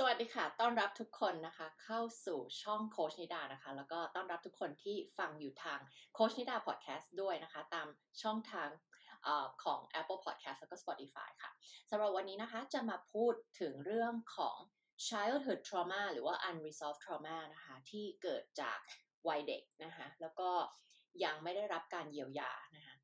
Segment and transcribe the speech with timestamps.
[0.00, 5.80] สวัสดีค่ะ ต้อนรับทุกคนนะคะ เข้าสู่ช่องโคชนิดานะคะ แล้วก็ต้อนรับทุกคนที่ฟังอยู่ทาง
[6.14, 7.88] โคชนิดาพอดแคสต์ด้วยนะคะ ตาม
[8.22, 8.68] ช่องทาง
[9.26, 9.28] อ
[9.64, 11.50] ของ Apple Podcast แล้วก็ Spotify ค่ะ
[11.90, 14.56] สำหรับวันนี้นะคะจะมาพูดถึงเรื่องของ
[15.06, 18.78] childhood trauma หรือว่า unresolved trauma นะคะ ที่เกิดจาก
[19.28, 20.50] วัยเด็กนะคะ แล้วก็
[21.24, 22.95] ยังไม่ได้รับการเยียวยานะคะ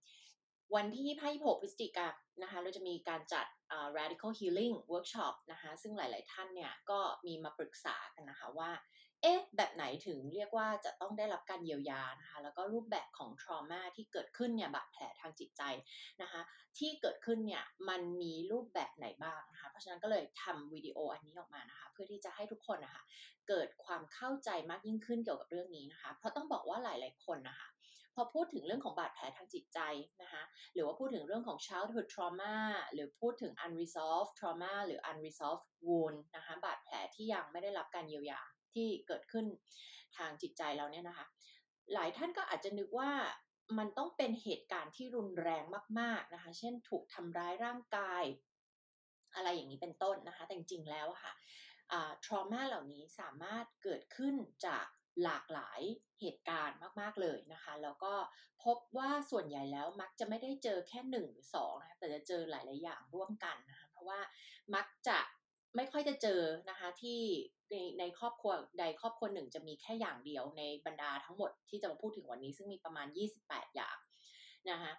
[0.75, 3.47] วันที่ 26 พฤศจิกายนนะคะ เราจะมีการจัด
[3.77, 8.71] uh, radical healing workshop นะคะ ซึ่งหลาย ๆ ท่านเนี่ยก็มีมาปรึกษากันนะคะว่า
[9.23, 15.63] เอ๊ะ แบบไหนถึงเรียกว่าจะต้องได้รับการเยียวยานะคะ แล้วก็รูปแบบของ trauma ที่เกิดขึ้นเนี่ย บาดแผลทางจิตใจ
[16.23, 16.41] นะคะ
[16.79, 23.03] ที่เกิดขึ้นเนี่ย มันมีรูปแบบไหนบ้างนะคะ เพราะฉะนั้นก็เลยทำวิดีโออันนี้ออกมานะคะ เพื่อที่จะให้ทุกคนนะคะ
[23.49, 27.69] เกิดความเข้าใจมากยิ่งขึ้นเกี่ยวกับเรื่องนี้นะคะ เพราะต้องบอกว่าหลาย ๆ คนนะคะ
[28.15, 29.79] พอพูดถึงเรื่องของบาดแผลทางจิตใจ
[30.23, 30.43] นะคะ
[30.75, 32.57] หรือว่าพูดถึงเรื่องของ childhood trauma
[32.93, 38.41] หรือพูดถึง unresolved trauma หรือ unresolved wound นะคะบาดแผลที่ยังไม่ได้รับการเยียวยา
[38.73, 39.47] ที่เกิดขึ้น
[40.17, 41.27] ทางจิตใจเราเนี่ยนะคะ
[41.95, 43.13] หลายท่านก็อาจจะนึกว่า
[43.79, 45.65] มันต้องเป็นเหตุการณ์ที่รุนแรง
[46.01, 48.25] มากๆนะคะ เช่นถูกทำร้ายร่างกาย
[49.35, 51.33] อะไรอย่างนี้เป็นต้นนะคะ แต่จริงๆแล้วค่ะ
[52.25, 54.35] trauma เหล่านี้สามารถเกิดขึ้น
[54.67, 54.87] จาก
[55.25, 55.81] หลากหลาย
[56.21, 58.15] เหตุการณ์มากๆเลยนะคะ แล้วก็
[58.65, 64.21] พบว่าส่วนใหญ่แล้วมักจะไม่ได้เจอแค่หนึ่งหรือสองนะคะแต่จะเจอหลายๆอย่างร่วมกันนะคะเพราะว่า
[64.75, 65.19] มักจะ
[65.77, 66.41] ไม่ค่อยจะเจอ
[66.71, 67.21] นะคะที่
[67.71, 73.07] ในในครอบครัวใดครอบครัวหนึ่งจะมีแค่อย่างเดียวในบรรดาทั้งหมดที่จะมาพูดถึงวันนี้ซึ่งมีประมาณ
[73.43, 73.97] 28 อย่าง
[74.71, 74.93] นะคะ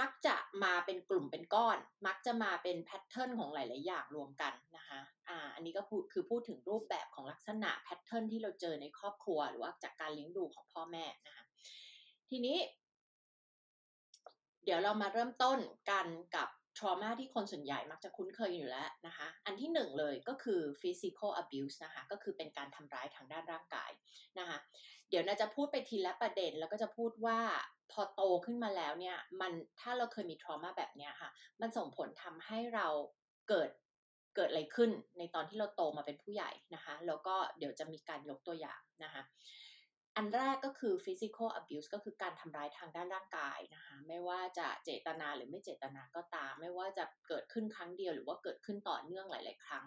[0.00, 5.82] มักจะมาเป็นกลุ่มเป็นก้อน มักจะมาเป็นแพทเทิร์นของหลาย ๆ อย่างรวมกันนะคะอ่าอันนี้ก็
[6.12, 11.44] คือพูดถึงรูปแบบของลักษณะแพทเทิร์นที่เราเจอในครอบครัว หรือว่าจากการเลี้ยงดูของพ่อแม่นะคะ
[12.30, 12.58] ทีนี้
[14.64, 15.58] เดี๋ยวเรามาเริ่มต้น
[15.90, 23.90] กันกับ trauma ที่คนส่วนใหญ่มักจะคุ้นเคยอยู่แล้วนะคะ อันที่หนึ่งเลยก็คือ physical abuse นะคะ ก็คือเป็นการทำร้ายทางด้านร่างกาย
[24.38, 24.58] นะคะ
[25.08, 27.40] เดี๋ยวนาจะพูดไปทีละประเด็นแล้วก็จะพูดว่า
[27.92, 32.86] พอโตขึ้นมาแล้วเนี่ยมันถ้าเราเคยมี trauma แบบนี้ค่ะ มันส่งผลทำให้เรา
[33.48, 33.70] เกิด
[34.36, 39.22] เกิดอะไรขึ้นในตอนที่เราโตมาเป็นผู้ใหญ่นะคะ แล้วก็เดี๋ยวจะมีการยกตัวอย่างนะคะ
[40.16, 49.84] อันแรกก็คือ physical abuse ก็คือการทำร้ายทางด้านร่างกายนะคะ ไม่ว่าจะเจตนาหรือไม่เจตนาก็ตาม ไม่ว่าจะเกิดขึ้นครั้งเดียว หรือว่าเกิดขึ้นต่อเนื่องหลาย ๆ ครั้ง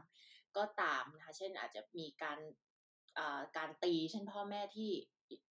[0.57, 2.39] ก็ตามนะคะ เช่นอาจจะมีการ
[3.57, 4.91] การตีเช่นพ่อแม่ที่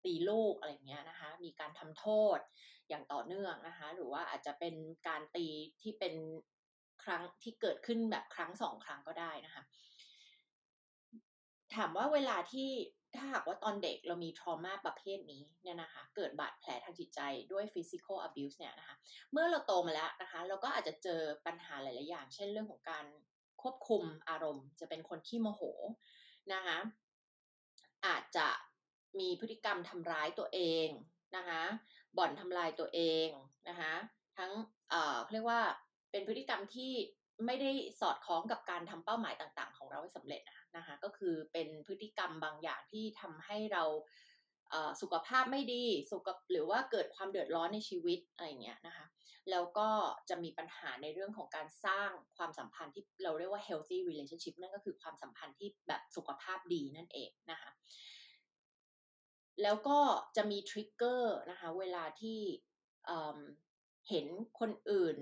[0.04, 2.06] ตีลูกอะไรเงี้ยนะคะ มีการทำโท
[2.36, 2.38] ษ
[2.88, 4.74] อย่างต่อเนื่องนะคะ หรือว่าอาจจะเป็น
[5.08, 5.46] การตี
[5.82, 6.14] ที่เป็น
[7.04, 9.62] ครั้งที่เกิดขึ้นแบบครั้งสองครั้งก็ได้นะคะ
[11.76, 12.70] ถามว่าเวลาที่
[13.16, 17.20] ถ้าหากว่าตอนเด็กเรามีทรมาประเภทนี้เนี่ยนะคะ เกิดบาดแผลทางจิตใจ
[17.52, 18.96] ด้วย physical abuse เนี่ยนะคะ
[19.32, 23.04] เมื่อเราโตมาแล้วนะคะ เราก็อาจจะเจอปัญหาหลาย ๆ อย่าง เช่นเรื่องของการ
[23.62, 25.62] ควบคุมอารมณ์ จะเป็นคนขี้โมโห
[26.52, 26.78] นะคะ
[28.06, 28.48] อาจจะ
[29.20, 30.88] มีพฤติกรรมทำร้ายตัวเอง
[31.36, 31.62] นะคะ
[32.18, 33.28] บ่อนทำลายตัวเอง
[33.68, 33.94] นะคะ
[34.38, 34.52] ทั้ง
[34.90, 35.60] เอ่อเรียกว่า
[36.10, 36.92] เป็นพฤติกรรมที่
[37.46, 37.70] ไม่ได้
[38.00, 40.42] สอดคล้องกับการทำเป้าหมายต่างๆ ของเราให้สำเร็จ
[40.76, 43.84] นะคะก็คือเป็นพฤติกรรมบางอย่างที่ทำให้เรา
[45.02, 49.06] สุขภาพไม่ดีสุขหรือว่าเกิดความเดือดร้อนในชีวิตอะไรเงี้ยนะคะ
[49.50, 49.88] แล้วก็
[50.28, 57.70] จะมีปัญหาในเรื่องของการสร้างความสัมพันธ์ที่เราเรียกว่า healthy relationship นั่นก็คือความสัมพันธ์ที่แบบสุขภาพดีนั่นเองนะคะ
[59.62, 59.98] แล้วก็
[60.36, 62.40] จะมีทริกเกอร์นะคะ เวลาที่
[64.08, 64.26] เห็น
[64.60, 65.16] คนอื่น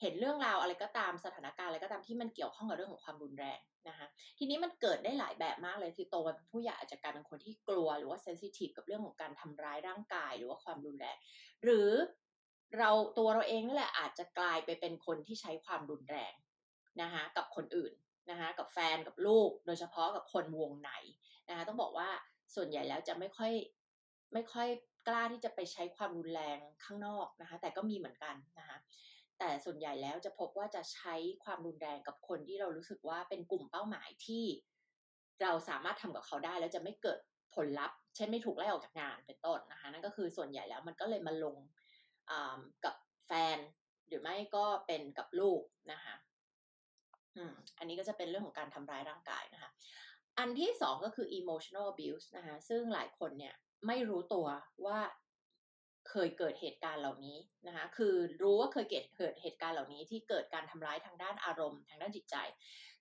[0.00, 4.06] เห็นเรื่องราวอะไรก็ตามสถานการณ์อะไรก็ตามที่มันเกี่ยวข้องกับเรื่องของความรุนแรงนะคะ
[4.38, 11.16] ทีนี้มันเกิดได้หลายแบบมากเลยคือโตมาเป็นผู้ใหญ่อาจจะกลายเป็นคนที่กลัวหรือว่าเซนซิทีฟกับเรื่องของการทำร้ายร่างกายหรือว่าความรุนแรง
[11.64, 11.90] หรือ
[12.78, 16.34] เราตัวเราเองนั่แหละอาจจะกลายไปเป็นคนที่ใช้ความรุนแรง
[17.02, 17.92] นะคะกับคนอื่น
[18.30, 20.90] นะคะกับแฟนกับลูก โดยเฉพาะกับคนวงใน
[21.48, 22.08] นะคะต้องบอกว่า
[22.54, 23.52] ส่วนใหญ่แล้วจะไม่ค่อย
[24.32, 24.68] ไม่ค่อย
[25.08, 28.78] กล้าที่จะไปใช้ความรุนแรงข้างนอกนะคะ แต่ก็มีเหมือนกันนะคะ
[29.38, 34.44] แต่ส่วนใหญ่แล้วจะพบว่าจะใช้ความรุนแรงกับคนที่เรารู้สึกว่าเป็นกลุ่มเป้าหมายที่
[35.42, 37.18] เราสามารถทำกับเขาได้ แล้วจะไม่เกิด
[37.54, 41.56] ผลลัพธ์ เช่นไม่ถูกไล่ออกจากงานเป็นต้นนะคะนั่นก็คือส่วนใหญ่แล้วมันก็เลยมาลง
[42.84, 42.94] กับ
[43.26, 43.58] แฟน
[44.08, 45.60] หรือไม่ก็เป็นกับลูก
[45.92, 46.14] นะคะ
[47.78, 49.70] อันนี้ก็จะเป็นเรื่องของการทำร้ายร่างกายนะคะ
[50.38, 53.54] อันที่สองก็คือ emotional abuse นะคะซึ่งหลายคนเนี่ย
[53.86, 54.46] ไม่รู้ตัว
[54.86, 54.98] ว่า
[56.10, 62.36] เคยเกิดเหตุการณ์เหล่านี้นะคะคือรู้ว่าเคยเกิดเกิดเหตุการณ์เหล่านี้ที่เกิดการทำร้ายทางด้านอารมณ์ทางด้านจิตใจ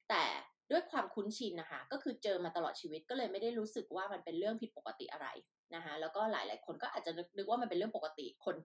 [0.09, 0.23] แต่
[0.71, 5.27] ด้วยความคุ้นชินนะคะก็คือเจอมาตลอดชีวิตก็เลยไม่ได้รู้สึกว่ามันเป็นเรื่องผิดปกติอะไร
[5.75, 8.55] นะคะแล้วก็หลาย ๆ คนก็อาจจะนึกว่ามันเป็นเรื่องปกติคน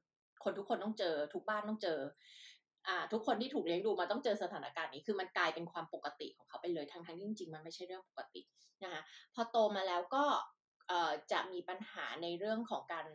[0.44, 1.98] คนทุกคนต้องเจอทุกบ้านต้องเจอ
[3.12, 8.42] ทุกคนที่ถูกเลี้ยงดูมาต้องเจอสถานการณ์นี้คือมันกลายเป็นความปกติของเขาไปเลยทั้งทั้งที่จริงๆมันไม่ใช่เรื่องปกติ
[8.84, 9.02] นะคะ
[9.34, 10.24] พอโตมาแล้วก็
[11.32, 13.06] จะมีปัญหาในเรื่องของการ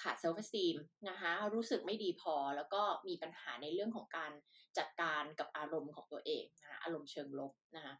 [0.00, 0.76] ขาดเซลฟ์สตีม
[1.08, 4.32] นะคะรู้สึกไม่ดีพอแล้วก็มีปัญหาในเรื่องของการ
[4.78, 7.94] จัดการกับอารมณ์ของตัวเองนะคะอารมณ์เชิงลบนะคะ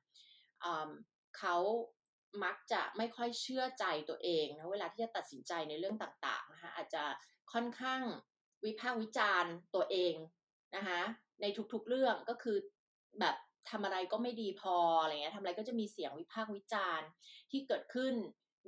[1.39, 1.57] เขา
[2.45, 7.05] มักจะไม่ค่อยเชื่อใจตัวเองนะเวลาที่จะตัดสินใจในเรื่องต่างๆนะคะอาจจะ
[7.53, 8.03] ค่อนข้าง
[8.65, 10.15] วิพากษ์วิจารณ์ตัวเอง
[10.77, 11.01] นะคะ
[11.41, 12.57] ในทุกๆเรื่องก็คือ
[13.21, 13.37] แบบ
[13.71, 17.09] ทำอะไรก็ไม่ดีพออะไรเงี้ยทำอะไรก็จะมีเสียงวิพากษ์วิจารณ์
[17.51, 18.15] ที่เกิดขึ้น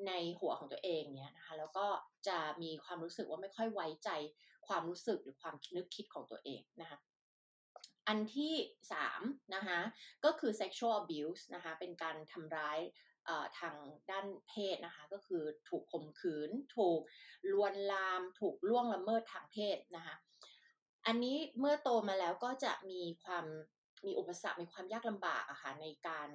[0.09, 1.87] ในหัวของตัวเองเนี่ยนะคะแล้วก็
[2.29, 4.11] จะมีความรู้สึกว่าไม่ค่อยไว้ใจ
[4.67, 6.99] ความรู้สึกหรือความนึกคิดของตัวเองนะคะ
[8.09, 8.55] อันที่
[8.93, 9.23] สาม
[9.55, 9.81] นะคะ
[10.25, 12.79] ก็คือ sexual abuse นะคะเป็นการทำร้าย
[13.59, 13.77] ทาง
[14.11, 17.01] ด้านเพศนะคะก็คือถูกข่มขืน ถูก
[17.53, 20.17] ลวนลาม ถูกล่วงละเมิดทางเพศนะคะ
[21.11, 23.45] อันนี้เมื่อโตมาแล้วก็จะมีความ
[24.07, 26.29] มีอุปสรรคมีความยากลำบากอะคะ่ะในการ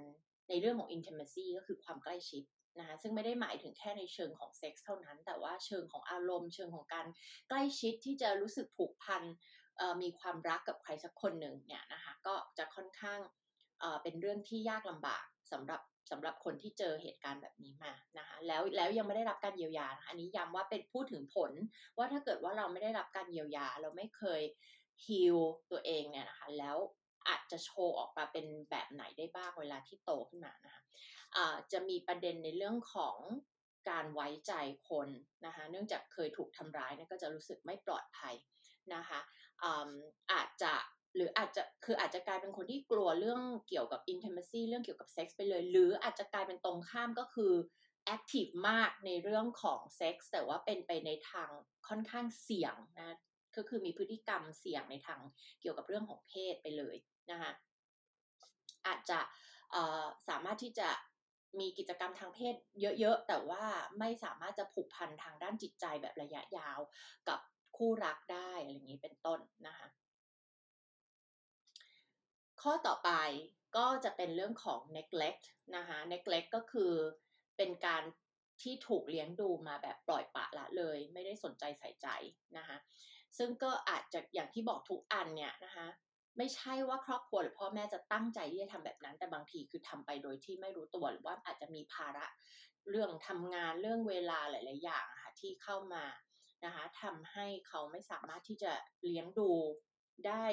[0.50, 2.44] ในเรื่องของ intimacy ก็คือความใกล้ชิด
[2.80, 7.06] นะคะซึ่งไม่ได้หมายถึงแค่ในเชิงของเซ็กส์เท่านั้น แต่ว่าเชิงของอารมณ์ เชิงของการ
[7.50, 9.24] ใกล้ชิดที่จะรู้สึกผูกพัน
[10.02, 13.20] มีความรักกับใครสักคนหนึ่งเนี่ยนะคะก็จะค่อนข้าง
[14.04, 15.82] เป็นเรื่องที่ยากลำบากสำหรับ
[16.12, 21.52] สำหรับคนที่เจอเหตุการณ์แบบนี้มานะคะแล้วแล้วยังไม่ได้รับการเยียวยานะอันนี้ย้ำว่าเป็นพูดถึงผล
[21.98, 24.42] ว่าถ้าเกิดว่าเราไม่ได้รับการเยียวยา เราไม่เคย
[25.06, 25.38] ฮิล
[25.72, 26.78] ตัวเองเนี่ยนะคะแล้ว
[27.28, 33.18] อาจจะโชว์ออกมาเป็นแบบไหนได้บ้างเวลาที่โตขึ้นมานะคะะจะมีประเด็นในเรื่องของ
[33.90, 34.54] การไว้ใจ
[34.90, 35.10] คน
[35.46, 38.36] นะคะเนื่องจากเคยถูกทำร้ายนะก็จะรู้สึกไม่ปลอดภัย
[38.96, 39.20] นะคะ
[40.32, 40.74] อาจจะ
[41.16, 47.54] หรืออาจจะคืออาจจะกลายเป็นคนที่กลัวเรื่องเกี่ยวกับ intimacy เรื่องเกี่ยวกับเซ็กส์ไปเลย หรืออาจจะกลายเป็นตรงข้ามก็คือ
[48.16, 51.50] active มากในเรื่องของเซ็กส์แต่ว่าเป็นไปในทาง
[51.88, 53.18] ค่อนข้างเสี่ยงนะ
[53.58, 55.20] ก็คือมีพฤติกรรมเสี่ยงในทาง
[55.62, 56.96] เกี่ยวกับเรื่องของเพศไปเลย
[57.32, 57.52] นะคะ
[58.88, 59.20] อาจจะ
[60.30, 60.90] สามารถที่จะ
[61.60, 62.56] มีกิจกรรมทางเพศ
[63.00, 63.64] เยอะๆ แต่ว่า
[64.00, 66.80] ไม่สามารถจะผูกพันทางด้านจิตใจแบบระยะยาว
[67.30, 67.40] กับ
[67.78, 69.88] คู่รักได้อะไรอย่างนี้เป็นต้นนะคะ
[72.64, 73.12] ข้อต่อไป
[73.78, 75.44] ก็จะเป็นเรื่องของ neglect
[75.76, 76.94] นะคะ neglect ก็คือ
[77.58, 78.04] เป็นการ
[78.62, 82.08] ที่ถูกเลี้ยงดูมาแบบปล่อยปะละเลย ไม่ได้สนใจใส่ใจ
[82.58, 82.78] นะคะ
[83.38, 85.88] ซึ่งก็อาจจะอย่างที่บอกทุกอันเนี่ยนะคะ
[86.38, 92.26] ไม่ใช่ว่าครอบครัวหรือพ่อแม่จะตั้งใจที่จะทำแบบนั้น แต่บางทีคือทำไปโดยที่ไม่รู้ตัวหรือว่าอาจจะมีภาระ
[92.90, 96.06] เรื่องทำงานเรื่องเวลาหลาย ๆ อย่างค่ะที่เข้ามา
[96.66, 98.72] นะคะทำให้เขาไม่สามารถที่จะ
[99.04, 99.52] เลี้ยงดู
[100.28, 100.46] ได้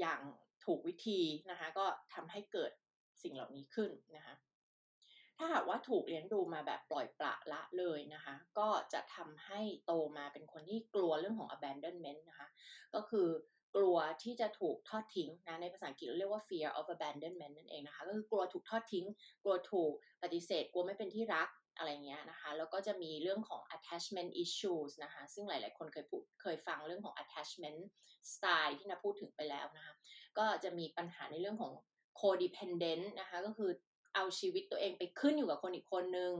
[0.00, 0.20] อย่าง
[0.68, 1.20] ถูกวิธี
[1.50, 2.72] นะคะ ก็ทำให้เกิด
[3.22, 4.34] สิ่งเหล่านี้ขึ้นนะคะ
[5.38, 12.48] ถ้าหากว่าถูกเลี้ยงดูมาแบบปล่อยปละละเลยนะคะ ก็จะทำให้โตมาเป็นคนที่กลัวเรื่องของ abandonment นะคะ
[12.94, 13.28] ก็คือ
[13.76, 19.06] กลัวที่จะถูกทอดทิ้งนะในภาษาอังกฤษเรียกว่า fear of abandonment นั่นเองนะคะ ก็คือกลัวถูกทอดทิ้ง
[19.42, 19.92] กลัวถูก
[20.22, 21.48] ปฏิเสธ กลัวไม่เป็นที่รัก
[21.78, 27.80] อะไรเงี้ยนะคะ แล้วก็จะมีเรื่องของ attachment issues นะคะ ซึ่งหลาย ๆ คนเคยพูดเคยฟังเรื่องของ attachment
[28.32, 29.94] style ที่นะพูดถึงไปแล้วนะคะ
[30.38, 31.72] ก็จะมีปัญหาในเรื่องของ
[32.20, 33.70] codependent นะคะ ก็คือ
[34.14, 36.32] เอาชีวิตตัวเองไปขึ้นอยู่กับคนอีกคนนึง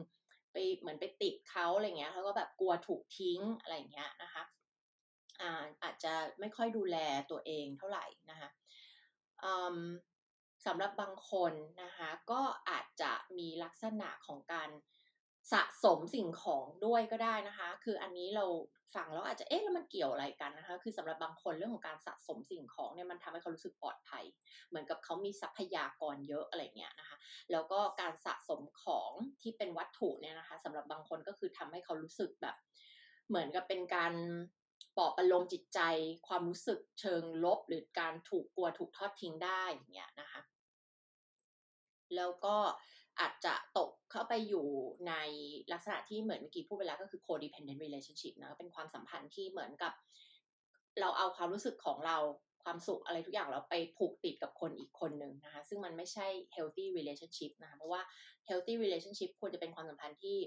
[0.53, 4.43] ไปเหมือนไปติดเขาอะไรเงี้ย แล้วก็แบบกลัวถูกทิ้งอะไรเงี้ยนะคะ
[5.41, 5.51] อา
[5.83, 6.97] อาจจะไม่ค่อยดูแล
[7.31, 8.49] ตัวเองเท่าไหร่นะคะ
[10.67, 11.53] สำหรับบางคน
[11.83, 14.71] นะคะก็อาจจะมีลักษณะของการ
[15.53, 18.45] สะสมสิ่งของด้วยก็ได้นะคะ คืออันนี้เรา
[18.95, 24.25] ฟังแล้วอาจจะเอ๊ะแล้วมันเกี่ยวอะไรกันนะคะ คือสำหรับบางคนเรื่องของการสะสมสิ่งของเนี่ยมันทำให้เขารู้สึกปลอดภัย
[24.69, 27.17] เหมือนกับเขามีทรัพยากรเยอะอะไรเงี้ยนะคะ
[27.53, 29.11] แล้วก็การสะสมของ
[29.43, 32.57] ที่เป็นวัตถุเนี่ยนะคะสำหรับบางคนก็คือทำให้เขารู้สึกแบบ
[33.29, 34.13] เหมือนกับเป็นการ
[34.97, 35.81] ปลอบประโลมจิตใจ
[36.29, 40.41] ความรู้สึกเชิงลบ หรือการถูกกลัวถูกทอดทิ้งได้อย่างเงี้ยนะคะ
[42.17, 42.57] แล้วก็
[43.21, 44.67] อาจจะตกเข้าไปอยู่
[45.09, 45.15] ใน
[45.73, 49.93] ลักษณะที่เหมือนเมื่อกี้พูดไปแล้วก็คือ codependent relationship นะเป็นความสัมพันธ์ที่เหมือนกับ
[51.01, 52.19] เราเอาความรู้สึกของเรา
[52.65, 58.03] ความสุขอะไรทุกอย่างเราไปผูกติดกับคนอีกคนหนึ่งนะคะ ซึ่งมันไม่ใช่ healthy relationship นะคะเพราะว่า
[58.49, 60.39] healthy relationship ควรจะเป็นความสัมพันธ์ที่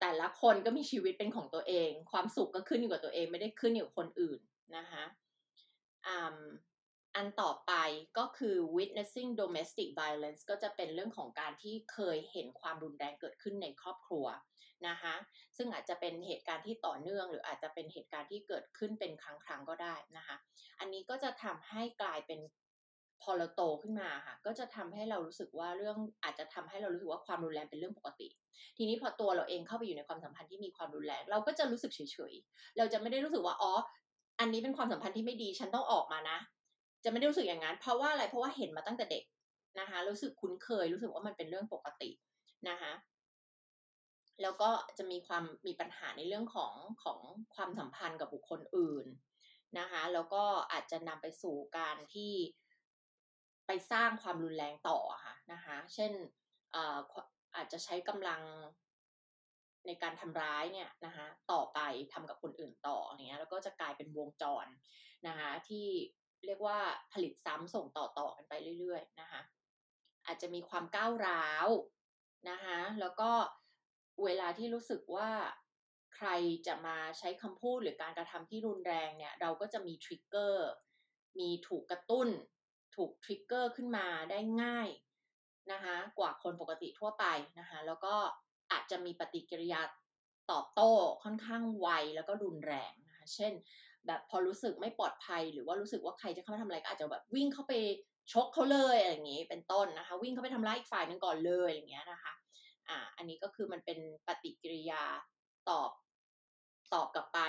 [0.00, 4.40] แต่ละคนก็มีชีวิตเป็นของตัวเอง ความสุขก็ขึ้นอยู่กับตัวเองไม่ได้ขึ้นอยู่กับคนอื่น
[4.76, 5.04] นะคะ
[7.16, 7.72] อันต่อไป
[8.18, 14.26] ก็คือ witnessing domestic violence ก็จะเป็นเรื่องของการที่เคยเห็นความรุนแรงเกิดขึ้นในครอบครัว
[14.88, 15.14] นะคะ
[15.56, 20.36] ซึ่งอาจจะเป็นเหตุการณ์ที่ต่อเนื่อง หรืออาจจะเป็นเหตุการณ์ที่เกิดขึ้นเป็นครั้งครั้งก็ได้นะคะ
[20.80, 22.40] อันนี้ก็จะทำให้กลายเป็น
[23.22, 28.28] พอเราโตขึ้นมาค่ะก็จะทำให้เรารู้สึกว่าเรื่องอาจจะทำให้เรารู้สึกว่าความรุนแรงเป็นเรื่องปกติ
[28.76, 33.72] ทีนี้พอตัวเราเองเข้าไปอยู่ในความสัมพันธ์ที่มีความรุนแรง เราก็จะรู้สึกเฉยๆเราจะไม่ได้รู้สึกว่าอ๋อ
[34.40, 36.38] อันนี้เป็นความสัมพันธ์ที่ไม่ดีฉันต้องออกมานะ
[37.04, 39.24] จะไม่ได้รู้สึกอย่างนั้น เพราะว่าอะไรเพราะว่าเห็นมาตั้งแต่เด็ก
[39.80, 42.10] นะคะ รู้สึกคุ้นเคย รู้สึกว่ามันเป็นเรื่องปกติ
[42.68, 42.92] นะคะ
[44.42, 47.18] แล้วก็จะมีความมีปัญหาในเรื่องของของ
[47.54, 49.06] ความสัมพันธ์กับบุคคลอื่น
[49.78, 52.32] นะคะ แล้วก็อาจจะนำไปสู่การที่
[53.66, 56.12] ไปสร้างความรุนแรงต่อค่ะนะคะ เช่น
[57.56, 58.42] อาจจะใช้กำลัง
[59.86, 61.78] ในการทำร้ายเนี่ยนะคะ ต่อไป
[62.12, 64.66] ทำกับคนอื่นต่อเนี้ยแล้วก็จะกลายเป็นวงจร
[65.26, 65.88] นะคะ ที่
[66.46, 66.78] เรียกว่า
[67.12, 69.42] ผลิตซ้ำส่งต่อๆกันไปเรื่อยๆนะคะ
[70.26, 71.68] อาจจะมีความก้าวร้าว
[72.50, 73.30] นะคะแล้วก็
[74.24, 75.30] เวลาที่รู้สึกว่า
[76.14, 76.28] ใคร
[76.66, 80.68] จะมาใช้คำพูดหรือการกระทำที่รุนแรงเนี่ย เราก็จะมีทริกเกอร์
[81.38, 82.28] มีถูกกระตุ้น
[82.96, 84.88] ถูกทริกเกอร์ขึ้นมาได้ง่าย
[85.72, 87.24] นะคะกว่าคนปกติทั่วไป
[87.58, 88.14] นะคะแล้วก็
[88.72, 89.80] อาจจะมีปฏิกิริยา
[90.50, 90.90] ตอบโต้
[91.24, 93.52] ค่อนข้างไวแล้วก็รุนแรงนะคะเช่น
[94.06, 97.72] แบบพอรู้สึกไม่ปลอดภัย หรือว่ารู้สึกว่าใครจะเข้ามาทำอะไรก็อาจจะแบบวิ่งเข้าไป
[98.32, 102.32] ชกเขาเลยอะไรอย่างนี้เป็นต้นนะคะ วิ่งเข้าไปทำร้ายอีกฝ่ายหนึ่งก่อนเลยอย่างเงี้ยนะคะ
[102.88, 105.04] อ่าอันนี้ก็คือมันเป็นปฏิกิริยา
[105.68, 105.90] ตอบ
[106.94, 107.40] ตอบกลับไป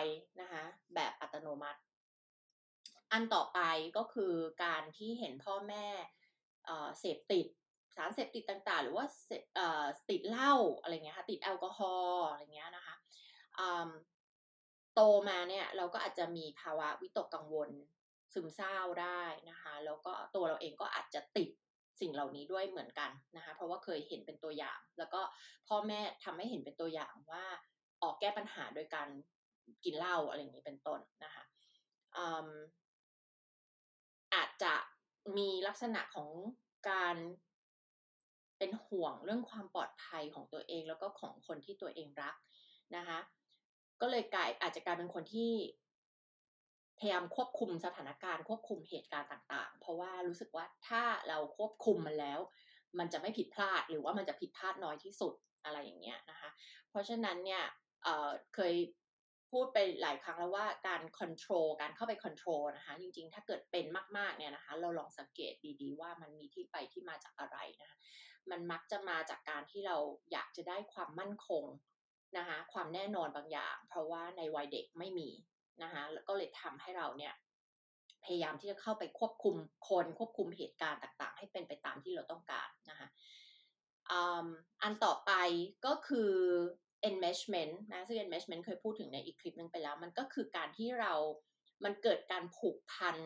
[0.42, 0.64] นะคะ
[0.96, 1.80] แบบอัตโนมัติ
[3.12, 3.60] อันต่อไป
[3.98, 4.34] ก็คือ
[4.64, 5.86] การที่เห็นพ่อแม่
[7.00, 7.48] เสพติด
[7.96, 9.06] สารเสพติดต่างๆ หรือว่า
[10.10, 12.96] ติดเหล้าอะไรเงี้ยค่ะติดแอลกอฮอล์อะไรเงี้ยนะคะ
[15.00, 17.70] โตมาเนี่ยเราก็อาจจะมีภาวะวิตกกังวล
[18.34, 21.50] ซึมเศร้าได้นะคะแล้วก็ตัวเราเองก็อาจจะติด
[22.02, 25.22] สิ่งเหล่านี้ด้วยเหมือนกันนะคะเพราะว่าเคยเห็นเป็นตัวอย่าง แล้วก็
[25.68, 27.46] พ่อแม่ทำให้เห็นเป็นตัวอย่างว่า
[28.04, 29.08] ออกแก้ปัญหาโดยการ
[29.84, 31.44] กินเหล้าอะไรอย่างนี้เป็นต้นนะคะ
[34.36, 34.74] อาจจะ
[35.38, 36.30] มีลักษณะของ
[36.90, 37.16] การ
[38.58, 42.36] เป็นห่วงเรื่องความปลอดภัยของตัวเองแล้วก็ของคนที่ตัวเองรัก
[42.96, 43.20] นะคะ
[44.02, 45.52] ก็เลยกลายอาจจะกลายเป็นคนที่
[47.00, 52.40] พยายามควบคุมสถานการณ์ควบคุมเหตุการณ์ต่างๆ เพราะว่ารู้สึกว่าถ้าเราควบคุมมันแล้ว
[53.00, 55.34] มันจะไม่ผิดพลาดหรือว่ามันจะผิดพลาดน้อยที่สุด
[55.66, 56.50] อะไรอย่างเงี้ยนะคะ
[56.90, 57.64] เพราะฉะนั้นเนี่ย
[58.04, 58.74] เคย
[59.52, 63.86] พูดไปหลายครั้งแล้วว่าการ control การเข้าไป control นะคะ จริงๆ ถ้าเกิดเป็น
[64.18, 67.98] มากๆเนี่ยนะคะ เราลองสังเกตดีๆ ว่ามันมีที่ไปที่มาจากอะไรนะคะ
[68.52, 69.98] มันมักจะมาจากการที่เรา
[70.32, 71.64] อยากจะได้ความมั่นคง
[72.38, 75.30] นะคะความแน่นอนบางอย่าง เพราะว่าในวัยเด็กไม่มี
[75.84, 77.34] นะคะแล้วก็เลยทำให้เราเนี่ย
[78.24, 79.56] พยายามที่จะเข้าไปควบคุม
[79.90, 83.08] คนควบคุมเหตุการณ์ต่างๆ ให้เป็นไปตามที่เราต้องการนะคะ
[84.82, 85.32] อันต่อไป
[85.86, 86.32] ก็คือ
[87.10, 91.14] enmeshment นะซึ่ง enmeshment เคยพูดถึงในอีกคลิปนึงไปแล้ว มันก็คือการที่เรา
[91.84, 93.18] มันเกิดการผูกพัน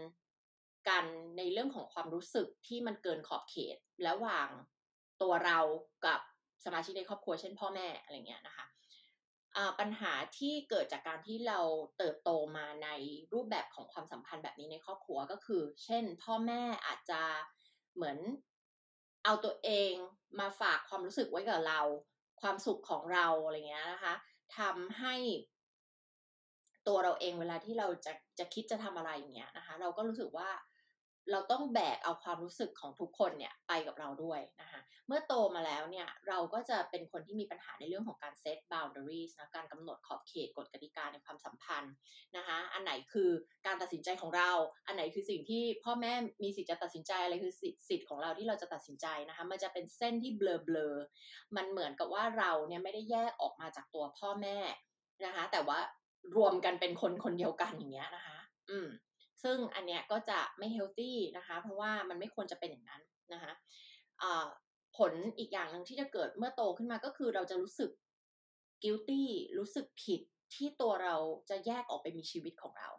[0.90, 1.06] กัน
[1.38, 3.78] ในเรื่องของความรู้สึกที่มันเกินขอบเขต
[4.08, 4.50] ระหว่าง
[5.22, 5.60] ตัวเรา
[6.06, 6.20] กับ
[6.66, 8.66] สมาชิกในครอบครัวเช่นพ่อแม่อะไรเงี้ยนะคะ
[9.80, 11.60] ปัญหาที่เกิดจากการที่เรา
[11.98, 12.90] เติบโตมาใน
[13.34, 17.22] รูปแบบของความสัมพันธ์แบบนี้ในครอบครัวก็คือ เช่น พ่อแม่อาจจะ
[17.96, 18.18] เหมือน
[19.24, 19.94] เอาตัวเอง
[20.40, 21.82] มาฝากความรู้สึกไว้กับเรา
[22.42, 24.14] ความสุขของเราอะไรเงี้ยนะคะ
[24.58, 25.16] ทำให้
[26.88, 30.50] ตัวเราเองเวลาที่เราจะจะคิดจะทำอะไรอย่างเงี้ยนะคะ เราก็รู้สึกว่า
[31.32, 41.94] เราต้องแบกเอาความรู้สึกของทุกคนเนี่ยไปกับเราด้วยนะคะเมื่อโตมาแล้วเนี่ยเราก็จะเป็นคนที่มีปัญหาในเรื่องของการเซต boundaries นะการกำหนดขอบเขตกฎกติกาในความสัมพันธ์
[42.38, 43.30] นะคะอันไหนคือ
[43.66, 44.52] การตัดสินใจของเรา
[44.88, 46.14] อันไหนคือสิ่งที่พ่อแม่
[46.44, 47.54] มีสิทธิ์จะตัดสินใจอะไรคือ
[47.90, 50.96] สิทธิ์ของเราที่เราจะตัดสินใจนะคะมันจะเป็นเส้นที่เบลอเบลอ
[51.56, 54.58] มันเหมือนกับว่าเราเนี่ยไม่ได้แยกออกมาจากตัวพ่อแม่
[55.26, 55.80] นะคะแต่ว่า
[56.38, 58.38] รวมกันเป็นคนคนเดียวกันอย่างเงี้ยนะคะ
[58.70, 58.88] อืม
[59.44, 63.02] ซึ่งอันเนี้ยก็จะไม่เฮลตี้นะคะ เพราะว่ามันไม่ควรจะเป็นอย่างนั้น
[63.34, 63.54] นะคะ
[64.98, 67.92] ผลอีกอย่างหนึ่งที่จะเกิดเมื่อโตขึ้นมาก็คือเราจะรู้สึก
[68.84, 69.24] guilty
[69.58, 70.22] รู้สึกผิด
[70.56, 71.16] ที่ตัวเรา
[71.50, 72.90] จะแยกออกไปมีชีวิตของเรา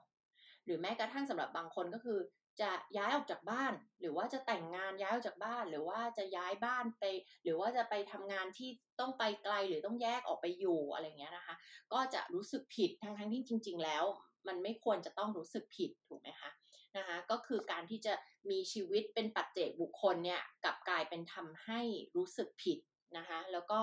[0.64, 2.18] หรือแม้กระทั่งสำหรับบางคนก็คือ
[2.60, 7.04] จะย้ายออกจากบ้าน หรือว่าจะแต่งงานย้ายออกจากบ้าน หรือว่าจะย้ายบ้านไป
[7.42, 8.70] หรือว่าจะไปทำงานที่
[9.00, 11.54] ต้องไปไกลหรือต้องแยกออกไปอยู่อะไรเงี้ยนะคะ
[11.92, 14.04] ก็จะรู้สึกผิดทั้งทั้งที่จริง ๆ แล้ว
[14.48, 16.50] มันไม่ควรจะต้องรู้สึกผิดถูกไหมคะ
[16.96, 18.14] นะคะก็คือการที่จะ
[18.50, 21.80] มีชีวิตเป็นปัจเจกบุคคลเนี่ยกับกลายเป็นทำให้
[22.16, 22.78] รู้สึกผิด
[23.18, 23.78] นะคะแล้วก็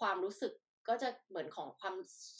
[0.00, 0.52] ความรู้สึก
[0.88, 1.96] ก็จะเหมือนของความ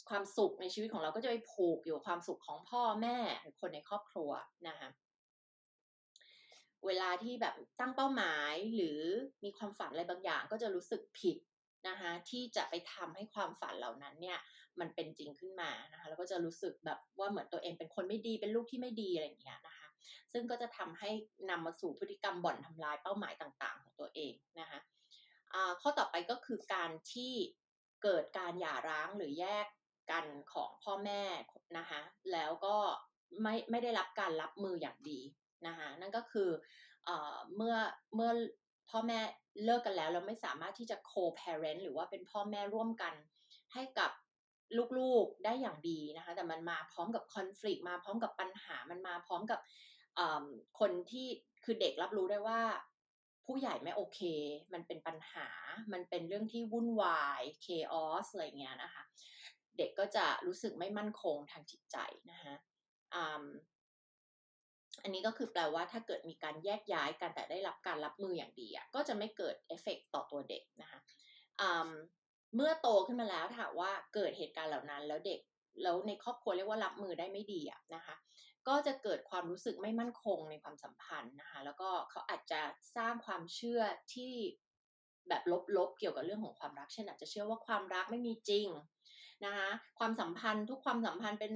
[0.09, 4.31] ความสุขในชีวิตของเราก็จะไปผูกอยู่ความสุขของพ่อแม่หรือคนในครอบครัว
[4.67, 4.89] นะคะ
[6.85, 8.99] เวลาที่แบบตั้งเป้าหมายหรือ
[9.43, 11.37] มีความฝันอะไรบางอย่างก็จะรู้สึกผิด
[11.87, 14.39] นะคะที่จะไปทำให้ความฝันเหล่านั้นเนี่ย
[14.79, 19.87] มันเป็นจริงขึ้นมานะคะแล้วก็จะรู้สึกแบบว่าเหมือนตัวเองเป็นคนไม่ดีเป็นลูกที่ไม่ดีอะไรอย่างเงี้ยนะคะ
[20.33, 21.09] ซึ่งก็จะทำให้
[21.49, 24.79] นำมาสู่พฤติกรรมบ่อนทำลายเป้าหมายต่างๆ ของตัวเองนะคะ
[25.81, 27.33] ข้อต่อไปก็คือการที่
[28.03, 29.67] เกิดการหย่าร้างหรือแยก
[30.11, 31.23] กันของพ่อแม่
[31.77, 32.01] นะคะ
[32.31, 32.75] แล้วก็
[33.41, 35.19] ไม่ไม่ได้รับการรับมืออย่างดี
[35.67, 36.49] นะคะนั่นก็คือ
[37.05, 37.09] เอ
[37.55, 37.75] เมื่อ
[38.15, 38.31] เมื่อ
[38.89, 39.19] พ่อแม่
[39.63, 43.13] เลิกกันแล้วแล้วไม่สามารถที่จะ co-parent หรือว่าเป็นพ่อแม่ร่วมกัน
[43.73, 44.11] ให้กับ
[44.97, 49.59] ลูกๆได้อย่างดีนะคะ แต่มันมาพร้อมกับคอน FLICT มาพร้อมกับปัญหามันมาพร้อมกับ
[50.79, 51.27] คนที่
[51.63, 52.61] คือเด็กรับรู้ได้ว่า
[53.45, 54.19] ผู้ใหญ่ไม่โอเค
[54.73, 55.47] มันเป็นปัญหา
[55.93, 59.03] มันเป็นเรื่องที่วุ่นวาย chaos อะไรเงี้ยนะคะ
[59.77, 61.97] เด็กก็จะรู้สึกไม่มั่นคงทางจิตใจ
[62.31, 62.55] นะคะ
[65.03, 70.99] อันนี้ก็คือแปลว่าถ้าเกิดมีการแยกย้ายกันแต่ได้รับการรับมืออย่างดีอะก็จะไม่เกิดเอฟเฟกต่อตัวเด็กนะคะ
[72.55, 75.39] เมื่อโตขึ้นมาแล้วถามว่าเกิดเหตุการณ์เหล่านั้นแล้วเด็ก
[75.83, 78.15] แล้วในครอบครัวเรียกว่ารับมือได้ไม่ดีอะนะคะ
[78.67, 82.61] ก็จะเกิดความรู้สึกไม่มั่นคงในความสัมพันธ์นะคะแล้วก็เขาอาจจะ
[82.95, 83.81] สร้างความเชื่อ
[84.13, 84.33] ที่
[85.29, 85.43] แบบ
[85.77, 88.67] ลบๆเกี่ยวกับเรื่องของความรักเช่นอาจจะเชื่อว่าความรักไม่มีจริง
[89.45, 91.53] นะคะความสัมพันธ์ทุกความสัมพันธ์เป็น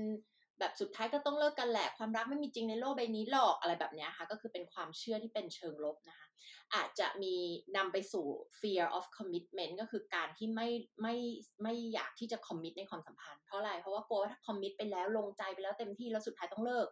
[0.60, 6.28] แบบสุดท้ายก็ต้องเลิกกันแหละความรักไม่มีจริงในโลกใบนี้หรอกอะไรแบบนี้ค่ะก็คือเป็นความเชื่อที่เป็นเชิงลบนะคะ
[6.76, 7.36] อาจจะมี
[7.78, 8.26] นำไปสู่
[8.60, 10.68] fear of commitment ก็คือการที่ไม่
[11.02, 11.16] ไม่
[11.64, 16.88] ไม่อยากที่จะ commit ในความสัมพันธ์เพราะอะไร เพราะว่ากลัวว่าถ้า commit ไปแล้วลงใจไปแล้วเต็มที่แล้วสุดท้ายต้องเลิก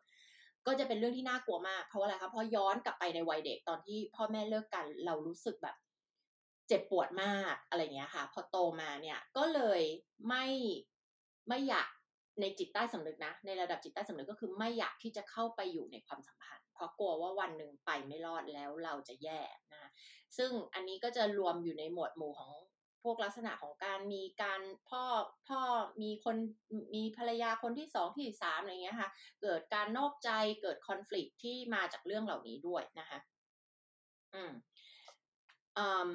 [0.68, 5.76] ก็จะเป็นเรื่องที่น่ากลัวมากเพราะอะไรคะเพราะย้อนกลับไปในวัยเด็กตอนที่พ่อแม่เลิกกันเรารู้สึกแบบ
[6.68, 9.82] เจ็บปวดมากอะไรเงี้ยค่ะ พอโตมาเนี่ยก็เลย
[10.28, 10.46] ไม่
[11.48, 11.90] ไม่อยาก
[12.42, 19.42] ในจิตใต้สำนึกนะ ในระดับจิตใต้สำนึกก็คือไม่อยากที่จะเข้าไปอยู่ในความสัมพันธ์ เพราะกลัวว่าวันหนึ่งไปไม่รอดแล้วเราจะแย่
[19.74, 19.90] นะ
[20.38, 22.54] ซึ่งอันนี้ก็จะรวมอยู่ในหมวดหมู่ของ
[23.04, 25.04] พวกลักษณะของการมีการพ่อ
[25.48, 25.62] พ่อ
[26.02, 26.36] มีคน
[26.96, 29.10] มีภรรยาคนที่สองที่สามอะไรเงี้ยค่ะ
[29.42, 30.30] เกิดการนอกใจ
[30.62, 33.20] เกิดคอน FLICT ที่มาจากเรื่องเหล่านี้ด้วยนะคะ
[34.34, 34.52] อืม
[35.78, 36.10] อืม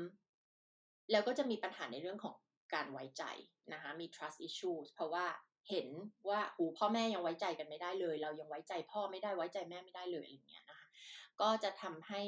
[1.13, 2.35] แล้วก็จะมีปัญหาในเรื่องของ
[2.75, 3.25] การไว้ใจ
[3.73, 5.27] นะคะมี trust issues เพราะว่า
[5.71, 5.89] เห็น
[6.29, 10.87] ว่าหูพ่อแม่ยังไว้ใจกันไม่ได้เลย เรายังไว้ใจพ่อไม่ได้ไว้ใจแม่ไม่ได้เลยอะไรเงี้ยนะคะ
[11.41, 12.21] ก็จะทำให้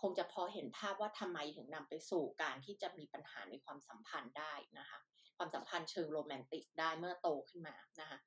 [0.00, 4.98] คงจะพอเห็นภาพว่าทำไมถึงนำไปสู่การที่จะมีปัญหาในความสัมพันธ์ได้นะคะ
[5.36, 8.18] ความสัมพันธ์เชิงโรแมนติกได้เมื่อโตขึ้นมานะคะ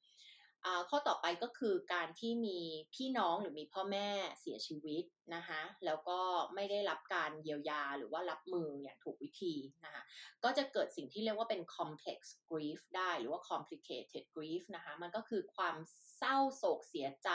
[0.89, 2.59] ข้อต่อไปก็คือการที่มี
[2.93, 4.09] พี่น้องหรือมีพ่อแม่
[4.41, 5.03] เสียชีวิต
[5.35, 6.19] นะคะแล้วก็
[6.55, 10.03] ไม่ได้รับการเยียวยาหรือว่ารับมืออย่างถูกวิธีนะคะ
[10.43, 12.19] ก็จะเกิดสิ่งที่เรียกว่าเป็น complex
[12.49, 15.75] grief ได้หรือว่า complicated grief นะคะมันก็คือความ
[16.17, 17.29] เศร้าโศกเสียใจ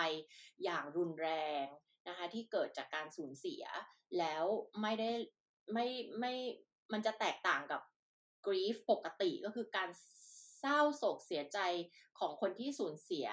[0.65, 1.29] อย่างรุนแร
[1.65, 1.67] ง
[2.09, 3.65] นะคะที่เกิดจากการสูญเสีย
[4.19, 4.45] แล้ว
[4.83, 5.11] ไม่ได้
[5.73, 5.87] ไม่
[6.19, 6.35] ไม่
[6.93, 7.83] มันจะแตกต่างกับ
[8.47, 11.59] grief ปกติก็คือการเศร้าโศกเสียใจ
[12.19, 13.29] ของคนที่สูญเสีย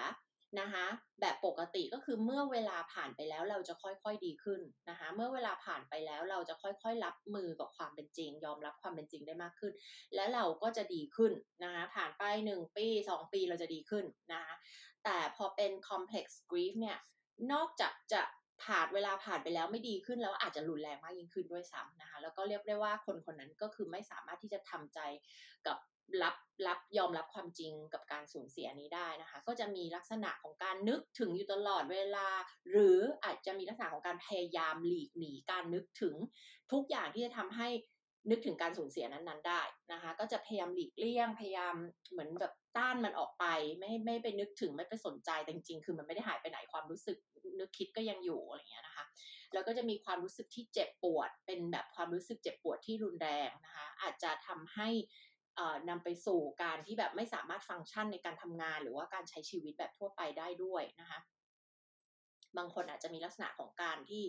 [0.62, 0.86] นะคะ
[1.22, 9.74] แบบปกติก็คือเมื่อเวลาผ่านไปแล้วเราจะค่อยๆดีขึ้นนะคะเมื่อเวลาผ่านไปแล้วเราจะค่อยๆรับมือกับความเป็นจริง ยอมรับความเป็นจริงได้มากขึ้น
[10.16, 11.32] และเราก็จะดีขึ้น
[11.64, 14.54] นะคะผ่านไป 1 ปี 2 ปีเราจะดีขึ้นนะคะ
[15.04, 16.98] แต่พอเป็น complex grief เนี่ย
[17.52, 18.22] นอกจากจะ
[18.64, 25.00] ผ่านเวลาผ่านไปแล้วไม่ดีขึ้นแล้วอาจจะรุนแรงมากยิ่งขึ้นด้วยซ้ำนะคะแล้วก็เรียกได้ว่าคนคนนั้นก็คือไม่สามารถที่จะทำใจ
[25.68, 25.78] กับ
[26.24, 26.36] รับ
[26.68, 32.28] รับยอมรับความจริงกับการสูญเสียนี้ได้นะคะ ก็จะมีลักษณะของการนึกถึงอยู่ตลอดเวลา
[32.70, 36.16] หรืออาจจะมีลักษณะของการพยายามหลีกหนีการนึกถึง
[36.72, 37.70] ทุกอย่างที่จะทำให้
[38.30, 39.62] นึกถึงการสูญเสียนั้นๆได้
[39.92, 41.76] นะคะ ก็จะพยายามหลีกเลี่ยงพยายาม
[42.12, 43.46] เหมือนแบบต้านมันออกไป
[43.80, 47.18] ไม่ไม่ไปนึกถึงไม่ไปสนใจแต่จริงๆคือมันไม่ได้หายไปไหนความรู้สึก
[47.60, 49.06] นึกคิดก็ยังอยู่อะไรเงี้ยนะคะ
[49.54, 54.90] แล้วก็จะมีความรู้สึกที่เจ็บปวด เป็นแบบความรู้สึกเจ็บปวดที่รุนแรงนะคะ อาจจะทำให้
[55.90, 61.20] นำไปสู่การที่แบบไม่สามารถฟังก์ชันในการทำงาน หรือว่าการใช้ชีวิตแบบทั่วไปได้ด้วยนะคะ
[62.58, 64.24] บางคนอาจจะมีลักษณะของการที่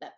[0.00, 0.14] แบบ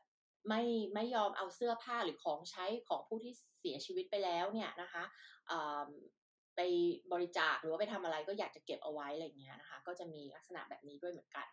[0.48, 0.62] ไม่
[0.94, 5.04] ไม่ยอมเอาเสื้อผ้าหรือของใช้ของผู้ที่เสียชีวิตไปแล้วเนี่ยนะคะ
[6.56, 6.60] ไป
[7.12, 11.46] บริจาคหรือว่าไปทำอะไรก็อยากจะเก็บเอาไว้อะไรเงี้ยนะคะ ก็จะมีลักษณะแบบนี้ด้วยเหมือนกัน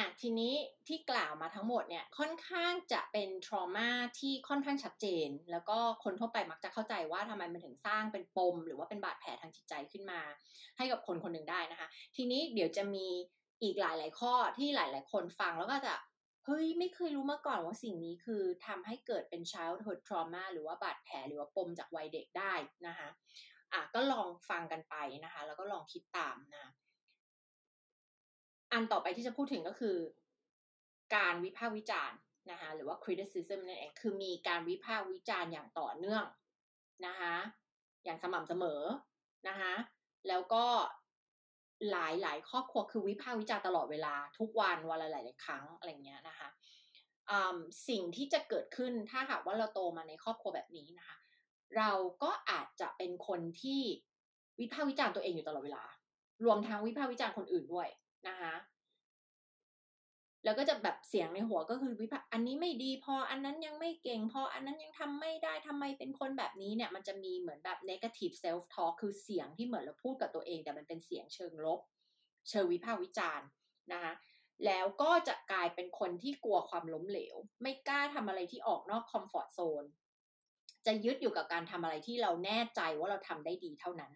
[0.00, 0.54] อะทีนี้
[0.88, 10.20] ที่กล่าวมาทั้งหมดเนี่ยค่อนข้างจะเป็นทรมาที่ค่อนข้างชัดเจน แล้วก็คนทั่วไปมักจะเข้าใจว่าทำไมมันถึงสร้างเป็นปม หรือว่าเป็นบาดแผลทางจิตใจขึ้นมา
[10.76, 13.06] ให้กับคนคนหนึ่งได้นะคะ ทีนี้เดี๋ยวจะมี
[13.62, 15.94] อีกหลาย ๆ ข้อที่หลาย ๆ คนฟังแล้วก็จะ
[16.44, 22.54] เฮ้ยไม่เคยรู้มาก่อนว่าสิ่งนี้คือทำให้เกิดเป็น childhood trauma หรือว่าบาดแผลหรือว่าปมจากวัยเด็กได้
[22.86, 23.08] นะคะ
[23.72, 26.66] อะก็ลองฟังกันไปนะคะ แล้วก็ลองคิดตามนะ
[28.72, 29.96] อันต่อไปที่จะพูดถึงก็คือ
[31.16, 32.18] การวิพากษ์วิจารณ์
[32.50, 36.24] นะคะหรือว่า criticism นั่นเองคือมีการวิพากษ์วิจารณ์อย่างต่อเนื่อง
[37.06, 37.34] นะคะ
[38.04, 38.82] อย่างสม่ำเสมอ
[39.48, 39.74] นะคะ
[40.28, 40.64] แล้วก็
[41.90, 46.48] หลายหลายครอบครัวคือวิพากษ์วิจารณ์ตลอดเวลา ทุกวันวันละหลายๆครั้งอะไรเงี้ยนะคะ
[47.88, 51.16] สิ่งที่จะเกิดขึ้นถ้าหากว่าเราโตมาในครอบครัวแบบนี้นะคะ
[51.76, 51.90] เรา
[52.22, 53.82] ก็อาจจะเป็นคนที่
[54.60, 55.84] วิพากษ์วิจารณ์ตัวเองอยู่ตลอดเวลา
[56.44, 57.88] รวมทั้งวิพากษ์วิจารณ์คนอื่นด้วย
[58.28, 58.54] นะคะ
[60.44, 71.80] แล้วก็จะแบบเสียงในหัวก็คือวิพากษ์อันนี้ไม่ดีพออันนั้นยังไม่เก่งพออันนั้นยังทำไม่ได้ทำไมเป็นคนแบบนี้เนี่ย มันจะมีเหมือนแบบ negative self talk คือเสียงที่เหมือนเราพูดกับตัวเอง แต่มันเป็นเสียงเชิงลบ
[72.50, 73.46] เชิงวิพากษ์วิจารณ์
[73.92, 74.12] นะคะ
[74.66, 79.84] แล้วก็จะกลายเป็นคนที่กลัวความล้มเหลว ไม่กล้าทำอะไรที่ออกนอกคอมฟอร์ทโซน
[80.86, 84.12] จะยึดอยู่กับการทำอะไรที่เราแน่ใจว่าเราทำได้ดีเท่านั้น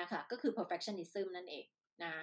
[0.00, 1.66] นะคะ ก็คือ perfectionism นั่นเอง
[2.02, 2.22] นะคะ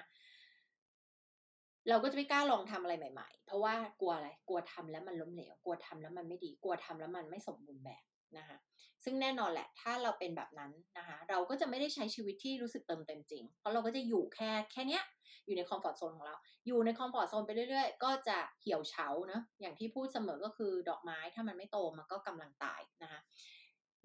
[1.90, 8.04] เราก็จะไม่กล้าลองทำอะไรใหม่ ๆ เพราะว่ากลัวอะไร กลัวทำแล้วมันล้มเหลว กลัวทำแล้วมันไม่ดี กลัวทำแล้วมันไม่สมบูรณ์แบบ
[8.38, 8.58] นะคะ
[9.04, 15.04] ซึ่งแน่นอนแหละ ถ้าเราเป็นแบบนั้นนะคะ เราก็จะไม่ได้ใช้ชีวิตที่รู้สึกเติมเต็มจริง เพราะเราก็จะอยู่แค่แค่เนี้ย
[15.46, 16.36] อยู่ใน comfort zone ของเรา
[16.68, 23.20] อยู่ใน comfort zone ไปเรื่อยๆ ก็จะเหี่ยวเฉาเนาะอย่างที่พูดเสมอก็คือดอกไม้ถ้ามันไม่โตมันก็กำลังตายนะคะ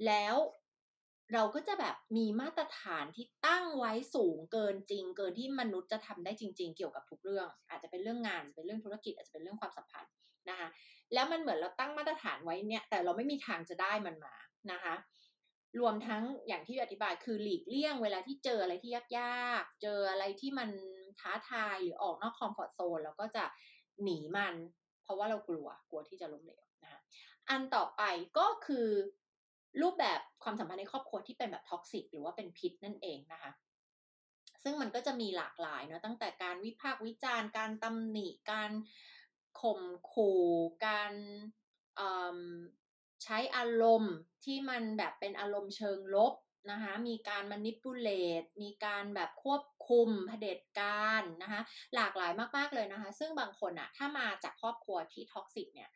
[0.06, 0.34] แล้ว
[1.32, 10.12] เราก็จะแบบมีมาตรฐานที่ตั้งไว้สูงเกินจริง เกินที่มนุษย์จะทำได้จริง ๆ เกี่ยวกับทุกเรื่อง อาจจะเป็นเรื่องงานเป็นเรื่องธุรกิจอาจจะเป็นเรื่องความสัมพันธ์
[10.50, 10.68] นะคะ
[11.14, 14.34] แล้วมันเหมือนเราตั้งมาตรฐานไว้เนี่ย แต่เราไม่มีทางจะได้มันมา
[14.72, 14.94] นะคะ
[15.80, 20.70] รวมทั้งอย่างที่อธิบายคือหลีกเลี่ยงเวลาที่เจออะไรที่ยากๆ เจออะไรที่มัน
[21.20, 23.44] ท้าทายหรือออกนอกคอมฟอร์ทโซนเราก็จะ
[24.02, 24.54] หนีมัน
[25.02, 27.00] เพราะว่าเรากลัวกลัวที่จะล้มเหลวนะคะ
[27.50, 28.02] อันต่อไป
[28.38, 28.88] ก็คือ
[29.82, 33.50] รูปแบบความสัมพันธ์ในครอบครัวที่เป็นแบบ toxic หรือว่าเป็นพิษนั่นเองนะคะ
[34.62, 38.70] ซึ่งมันก็จะมีหลากหลายเนาะตั้งแต่การวิพากษ์วิจารณ์ การตำหนิ การ
[39.60, 39.80] ข่ม
[40.12, 40.42] ขู่
[40.86, 41.12] การ
[43.22, 46.32] ใช้อารมณ์ที่มันแบบเป็นอารมณ์เชิงลบ
[46.70, 51.60] นะคะ มีการ manipulate มีการแบบควบคุมเผด็จการนะคะ
[51.94, 55.90] หลากหลายมาก ๆ เลยนะคะ ซึ่งบางคนอะถ้ามาจากครอบครัวที่ toxic เนี่ย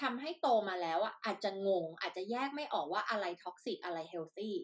[0.00, 4.56] ทำให้โตมาแล้วอะอาจจะงง อาจจะแยกไม่ออกว่าอะไร toxic อะไร healthy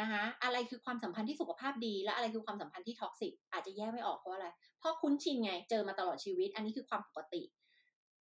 [0.00, 7.42] นะคะอะไรคือความสัมพันธ์ที่สุขภาพดี และอะไรคือความสัมพันธ์ที่ toxic อาจจะแยกไม่ออกเพราะอะไร เพราะคุ้นชินไงเจอมาตลอดชีวิต อันนี้คือความปกติ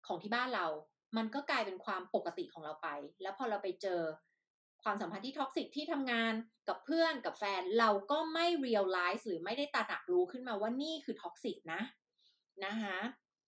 [0.07, 0.67] ของที่บ้านเรา
[1.17, 2.87] มันก็กลายเป็นความปกติของเราไป
[3.21, 4.01] แล้วพอเราไปเจอ
[4.83, 6.33] ความสัมพันธ์ที่ toxic ที่ทำงาน
[6.67, 11.81] กับเพื่อนกับแฟนเราก็ไม่ realize หรือไม่ได้ตระหนักรู้ขึ้นมาว่านี่คือ toxic นะ
[12.65, 12.97] นะคะ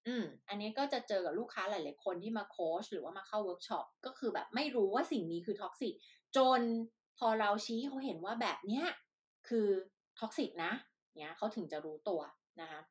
[0.07, 5.93] อืม อันนี้ก็จะเจอกับลูกค้าหลาย ๆ คนที่มาโค้ชหรือว่ามาเข้าเวิร์กช็อปก็คือแบบไม่รู้ว่าสิ่งนี้คือ toxic
[6.37, 6.61] จน
[7.17, 8.85] พอเราชี้เขาเห็นว่าแบบเนี้ย
[9.47, 9.67] คือ
[10.19, 10.71] toxic นะ
[11.19, 12.21] เนี้ยเขาถึงจะรู้ตัว
[12.61, 12.81] นะคะ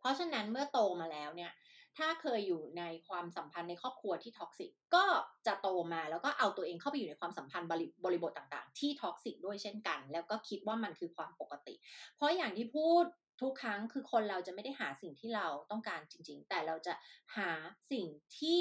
[0.00, 1.52] เพราะฉะนั้นเมื่อโตมาแล้วเนี่ย
[1.98, 5.04] ถ้าเคยอยู่ในความสัมพันธ์ในครอบครัวที่ toxic ก็
[5.46, 7.68] จะโตมาแล้วก็เอาตัวเองเข้าไปอยู่ในความสัมพันธ์
[8.04, 11.74] บริบทต่าง ๆ ที่ toxic ด้วยเช่นกัน แล้วก็คิดว่ามันคือความปกติ
[12.16, 13.04] เพราะอย่างที่พูด
[13.44, 16.94] ทุกครั้งคือคนเราจะไม่ได้หาสิ่งที่เราต้องการจริง ๆ แต่เราจะ
[17.36, 17.50] หา
[17.92, 18.06] สิ่ง
[18.38, 18.60] ที่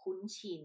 [0.00, 0.62] คุ้นชิน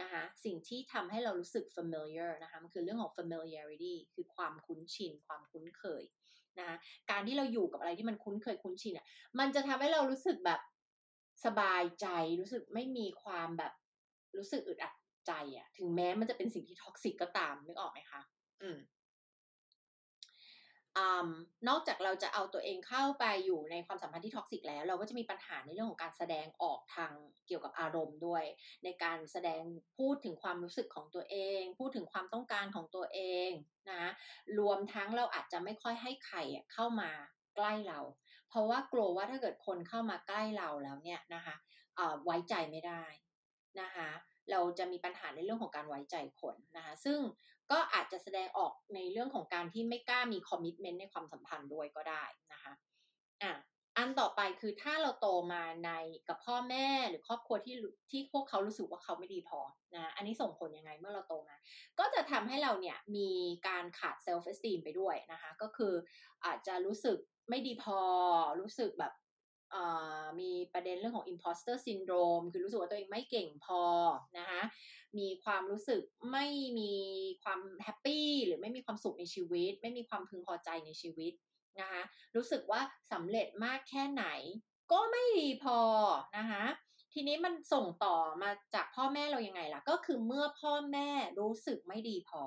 [0.00, 6.02] นะคะสิ่งที่ทำให้เรารู้สึก familiar นะคะมันคือเรื่องของ familiarity คือความคุ้นชิน ความคุ้นเคย
[6.58, 6.76] นะคะ
[7.10, 9.06] การที่เราอยู่กับอะไรที่มันคุ้นเคยคุ้นชินอะ
[9.38, 10.60] มันจะทำให้เรารู้สึกแบบ
[11.44, 12.06] สบายใจ
[12.40, 13.72] รู้สึกไม่มีความแบบ
[14.36, 14.94] รู้สึกอึดอัด
[15.26, 18.20] ใจอะถึงแม้มันจะเป็นสิ่งที่ท็อกซิกก็ตามนึกออกไหมคะ
[18.62, 18.78] อืม
[20.98, 27.12] นอกจากเราจะเอาตัวเองเข้าไปอยู่ในความสัมพันธ์ที่ toxic แล้ว เราก็จะมีปัญหาในเรื่องของการแสดงออกทาง
[27.46, 28.44] เกี่ยวกับอารมณ์ด้วย
[28.84, 29.62] ในการแสดง
[29.98, 33.50] พูดถึงความรู้สึกของตัวเอง พูดถึงความต้องการของตัวเอง
[33.90, 34.02] นะ
[34.58, 36.38] รวมทั้งเราอาจจะไม่ค่อยให้ใคร
[36.72, 37.10] เข้ามา
[37.56, 38.00] ใกล้เรา
[38.48, 41.56] เพราะว่ากลัวว่าถ้าเกิดคนเข้ามาใกล้เราแล้วเนี่ยนะคะ
[42.24, 43.04] ไว้ใจไม่ได้
[43.80, 44.08] นะคะ
[44.50, 47.18] เราจะมีปัญหาในเรื่องของการไว้ใจคนนะคะ ซึ่ง
[47.70, 52.72] ก็อาจจะแสดงออกในเรื่องของการที่ไม่กล้ามี commitment ในความสัมพันธ์ด้วยก็ได้นะคะ
[53.42, 53.52] อะ
[53.96, 55.90] อันต่อไปคือถ้าเราโตมาใน
[56.28, 57.74] กับพ่อแม่หรือครอบครัวที่
[58.10, 59.60] ที่พวกเขารู้สึกว่าเขาไม่ดีพอ
[59.94, 61.56] นะอันนี้ส่งผลยังไงเมื่อเราโตมา
[61.98, 63.30] ก็จะทำให้เราเนี่ยมี
[63.68, 65.92] การขาด self-esteem ไปด้วยนะคะ ก็คือ
[66.44, 67.98] อาจจะรู้สึกไม่ดีพอ
[68.60, 69.12] รู้สึกแบบ
[70.40, 73.82] มีประเด็นเรื่องของ imposter syndrome คือรู้สึกว่าตัวเองไม่เก่งพอ
[74.38, 74.60] นะคะ
[75.18, 76.46] มีความรู้สึกไม่
[76.78, 76.92] มี
[77.42, 81.32] ความแฮปปี้หรือไม่มีความสุขในชีวิต ไม่มีความพึงพอใจในชีวิต
[81.80, 82.02] นะคะ
[82.36, 82.80] รู้สึกว่า
[83.12, 84.26] สำเร็จมากแค่ไหน
[84.92, 85.78] ก็ไม่ดีพอ
[86.38, 86.64] นะคะ
[87.12, 91.08] ทีนี้มันส่งต่อมาจากพ่อแม่เรายังไงล่ะ ก็คือเมื่อพ่อแม่
[91.40, 92.42] รู้สึกไม่ดีพอ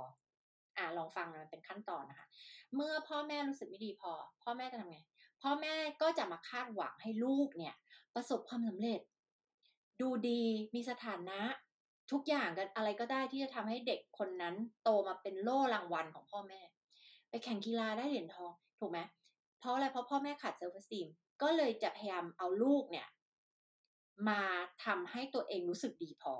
[0.78, 2.28] อ่าลองฟังมันเป็นขั้นตอนนะคะ
[2.76, 4.12] เมื่อพ่อแม่รู้สึกไม่ดีพอ
[4.44, 5.00] พ่อแม่จะทำไง
[5.42, 7.76] พ่อแม่ก็จะมาคาดหวังให้ลูกเนี่ย
[8.16, 9.02] ประสบความสำเร็จ
[10.02, 10.44] ดูดี
[10.76, 11.40] มีสถานะ
[12.12, 16.62] ทุกอย่างกันอะไรก็ได้ที่จะทำให้เด็กคนนั้นโตมาเป็นโล่รางวัลของพ่อแม่
[17.30, 19.00] ไปแข่งกีฬาได้เหรียญทองถูกไหม
[19.60, 21.08] เพราะอะไรเพราะพ่อแม่ขาด self-esteem
[21.42, 23.08] ก็เลยจะพยายามเอาลูกเนี่ย
[24.30, 24.42] มา
[24.86, 26.36] ทำให้ตัวเองรู้สึกดีพอ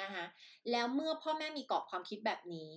[0.00, 0.24] นะคะ
[0.70, 2.68] แล้วเมื่อพ่อแม่มีกรอบความคิดแบบนี้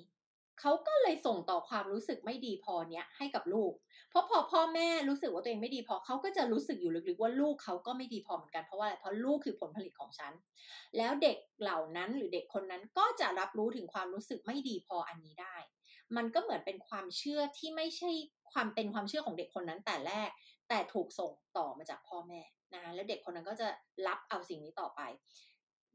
[0.60, 3.74] เขาก็เลยส่งต่อความรู้สึกไม่ดีพอเนี้ยให้กับลูก
[4.10, 10.34] เพราะพอพ่อแม่รู้สึกว่าตัวเองไม่ดีพอเขาก็จะรู้สึกอยู่ลึกๆว่าลูกเขาก็ไม่ดีพอเหมือนกันเพราะว่าอะไรเพราะลูกคือผลผลิตของฉัน
[10.98, 15.56] แล้วเด็กเหล่านั้นหรือเด็กคนนั้นก็จะรับรู้ถึงความรู้สึกไม่ดีพออันนี้ได้
[16.16, 18.10] มันก็เหมือนเป็นความเชื่อที่ไม่ใช่
[18.52, 20.30] ความเป็นความเชื่อของเด็กคนนั้นแต่แรก
[20.70, 22.42] แต่ถูกส่งต่อมาจากพ่อแม่
[22.74, 23.68] นะคะแล้วเด็กคนนั้นก็จะ
[24.08, 25.02] รับเอาสิ่งนี้ต่อไป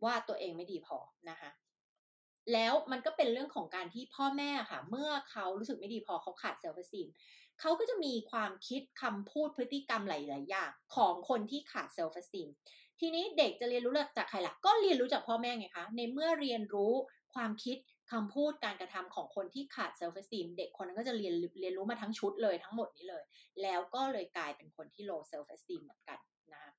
[0.05, 0.99] ว่าตัวเองไม่ดีพอ
[1.31, 1.51] นะคะ
[2.53, 7.09] แล้วมันก็เป็นเรื่องของการที่พ่อแม่ค่ะ เมื่อเขารู้สึกไม่ดีพอเขาขาด self-esteem
[7.61, 12.49] เขาก็จะมีความคิดคำพูดพฤติกรรมหลาย ๆ อย่างของคนที่ขาด self-esteem
[13.01, 16.93] ทีนี้เด็กจะเรียนรู้จากใครล่ะ ก็เรียนรู้จากพ่อแม่ไงคะ ในเมื่อเรียนรู้
[17.35, 17.77] ความคิด
[18.13, 23.25] คำพูดการกระทำของคนที่ขาด self-esteem เด็กคนนั้นก็จะเรียนเรียนรู้มาทั้งชุดเลยทั้งหมดนี้เลย
[23.63, 26.19] แล้วก็เลยกลายเป็นคนที่ low self esteem เหมือนกัน
[26.53, 26.71] นะคะ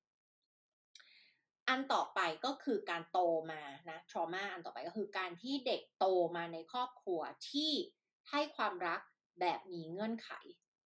[1.68, 3.18] อันต่อไปก็คือการโต
[3.52, 7.20] มานะ trauma อันต่อไปก็คือการที่เด็กโตมาในครอบครัว
[7.50, 7.72] ที่
[8.30, 9.00] ให้ความรัก
[9.40, 10.30] แบบมีเงื่อนไข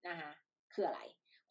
[0.09, 0.31] นะคะ
[0.73, 1.03] คืออะไร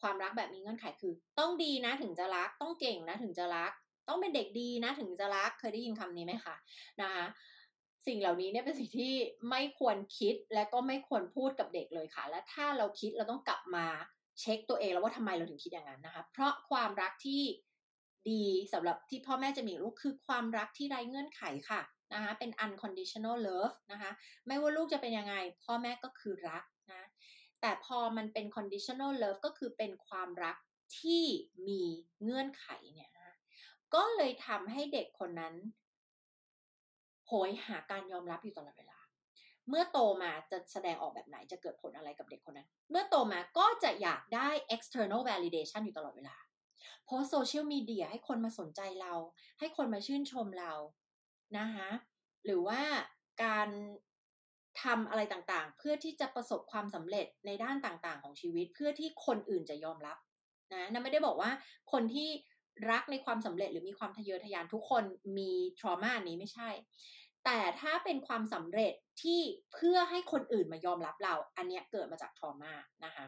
[0.02, 3.72] ความรักแบบมีเงื่อนไขคือ ต้องดีนะถึงจะรักต้องเก่งนะถึงจะรัก
[4.08, 6.56] ต้องเป็นเด็กดีนะถึงจะรักเคยได้ยินคำนี้ไหมคะ
[7.02, 7.26] นะคะ
[8.08, 9.14] สิ่งเหล่านี้เนี่ยเป็นสิ่งที่
[9.50, 13.86] ไม่ควรคิดและก็ไม่ควรพูดกับเด็กเลยค่ะ และถ้าเราคิดเราต้องกลับมา
[14.40, 17.44] เช็คตัวเองแล้วว่าทำไมเราถึงคิดอย่างนั้นนะคะ เพราะความรักที่
[18.32, 21.82] ดีสำหรับที่พ่อแม่จะมีลูกคือความรักที่ไร้เงื่อนไขค่ะ
[22.14, 24.12] นะคะเป็น unconditional love นะคะ
[24.48, 27.04] ไม่ว่าลูกจะเป็นยังไง พ่อแม่ก็คือรักนะ
[27.62, 30.58] แต่พอมันเป็น conditional love ก็คือเป็นความรัก
[31.00, 31.26] ที่
[31.68, 31.84] มี
[32.24, 33.32] เงื่อนไขเนี่ยนะ
[33.96, 35.56] ก็เลยทำให้เด็กคนนั้น
[37.28, 39.00] โหยหาการยอมรับอยู่ตลอดเวลา
[39.70, 46.36] เมื่อโตมาจะแสดงออกแบบไหนจะเกิดผลอะไรกับเด็กคนนั้น เมื่อโตมาก็จะอยากได้ external validation อยู่ตลอดเวลา
[47.06, 49.14] โพสโซเชียลมีเดียให้คนมาสนใจเรา
[49.60, 50.74] ให้คนมาชื่นชมเรา
[51.58, 51.90] นะคะ
[52.46, 52.82] หรือว่า
[53.44, 53.70] การ
[54.84, 60.18] ทำอะไรต่างๆ เพื่อที่จะประสบความสำเร็จในด้านต่างๆ ของชีวิต เพื่อที่คนอื่นจะยอมรับ
[60.74, 61.52] นะนั่นไม่ได้บอกว่า
[61.92, 62.30] คนที่
[62.92, 65.04] รักในความสำเร็จหรือมีความทะเยอทะยานทุกคน
[65.38, 66.70] มีทรมานนี้ไม่ใช่
[67.46, 69.40] แต่ถ้าเป็นความสำเร็จที่
[69.74, 72.74] เพื่อให้คนอื่นมายอมรับเรา อันนี้เกิดมาจากทรมา
[73.06, 73.26] นะคะ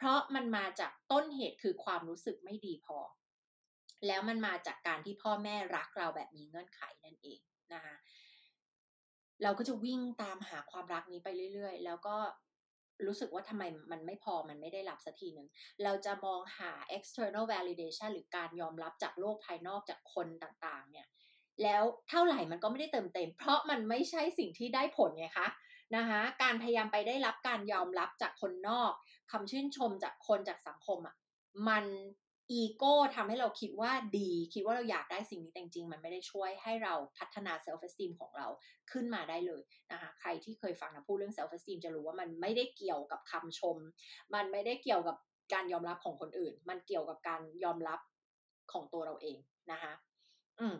[0.00, 2.98] เพราะมันมาจากต้นเหตุคือความรู้สึกไม่ดีพอ
[4.06, 7.40] แล้วมันมาจากการที่พ่อแม่รักเราแบบมีเงื่อนไขนั่นเอง
[7.74, 7.94] นะคะ
[9.42, 12.16] เราก็จะวิ่งตามหาความรักนี้ไปเรื่อย ๆ แล้วก็
[13.06, 15.48] รู้สึกว่าทำไมมันไม่พอมันไม่ได้รับสักทีหนึ่ง
[15.84, 21.06] เราจะมองหา external validation หรือการยอมรับจากโลกภายนอกจากคนต่างๆ เนี่ย
[21.62, 25.48] แล้วเท่าไหร่มันก็ไม่ได้เติมเต็ม เพราะมันไม่ใช่สิ่งที่ได้ผลไงคะ
[25.96, 28.92] นะคะ การพยายามไปได้รับการยอมรับจากคนนอก
[29.30, 31.16] คำชื่นชมจากคนจากสังคมอะ
[31.68, 31.84] มัน
[32.50, 38.46] อีโก้ทำให้เราคิดว่าดี คิดว่าเราอยากได้สิ่งนี้แต่จริงมันไม่ได้ช่วยให้เราพัฒนา self-esteem ของเรา
[38.90, 39.62] ขึ้นมาได้เลย
[39.92, 43.76] นะคะใครที่เคยฟังนะพูดเรื่อง self-esteem จะรู้ว่ามันไม่ได้เกี่ยวกับคำชม
[44.34, 45.16] มันไม่ได้เกี่ยวกับ
[45.52, 48.00] การยอมรับของคนอื่น มันเกี่ยวกับการยอมรับ
[48.72, 49.36] ของตัวเราเอง
[49.72, 49.92] นะคะ
[50.60, 50.74] อืม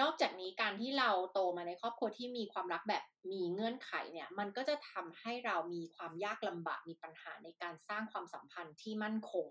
[0.00, 9.48] นอกจากนี้การที่เราโตมาในครอบครัวที่มีความรักแบบมีเงื่อนไขเนี่ย มันก็จะทำให้เรามีความยากลำบากมีปัญหาในการสร้างความสัมพันธ์ที่มั่นคง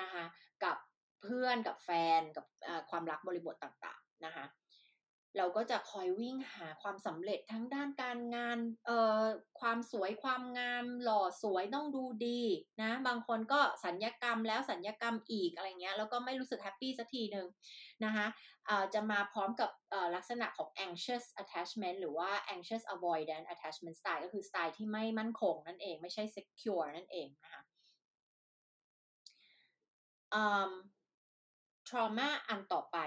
[0.00, 0.24] นะคะ
[0.64, 0.76] กับ
[1.22, 2.44] เพื่อนกับแฟนกับ
[2.90, 4.44] ความรักบริบทต่างๆนะคะ
[5.38, 9.22] เราก็จะคอยวิ่งหาความสำเร็จทั้งด้านการงานเอ่อ
[9.60, 12.42] ความสวยความงาม หล่อสวยต้องดูดี
[12.82, 17.46] นะบางคนก็สัญญกรรมแล้วสัญญกรรมอีกอะไรเงี้ยแล้วก็ไม่รู้สึกแฮปปี้สักทีหนึ่ง
[18.04, 18.26] นะคะ
[18.94, 19.70] จะมาพร้อมกับ
[20.14, 27.62] ลักษณะของ anxious attachment หรือว่า anxious avoidant attachment style ก็คือสไตล์ที่ไม่มั่นคงนั่นเองไม่ใช่ secure นั่นเองนะคะ
[31.88, 32.98] trauma อันต่อไป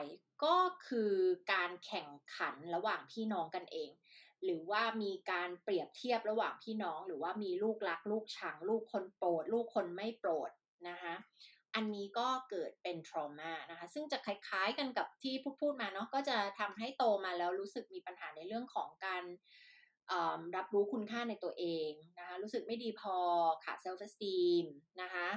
[0.43, 1.13] ก็คือ
[1.54, 3.91] การแข่งขันระหว่างพี่น้องกันเอง
[4.43, 10.51] หรือว่ามีการเปรียบเทียบระหว่างพี่น้อง หรือว่ามีลูกรักลูกชัง ลูกคนโปรด ลูกคนไม่โปรด
[10.89, 11.13] นะคะ
[11.75, 19.23] อันนี้ก็เกิดเป็น trauma นะคะ ซึ่งจะคล้ายๆกันกับที่พูดพูดมาเนาะก็จะทำให้โตมาแล้วรู้สึกมีปัญหาในเรื่องของการ
[20.56, 23.15] รับรู้คุณค่าในตัวเองนะคะรู้สึกไม่ดีพอ
[23.63, 24.65] ขาด self esteem
[25.01, 25.27] นะคะ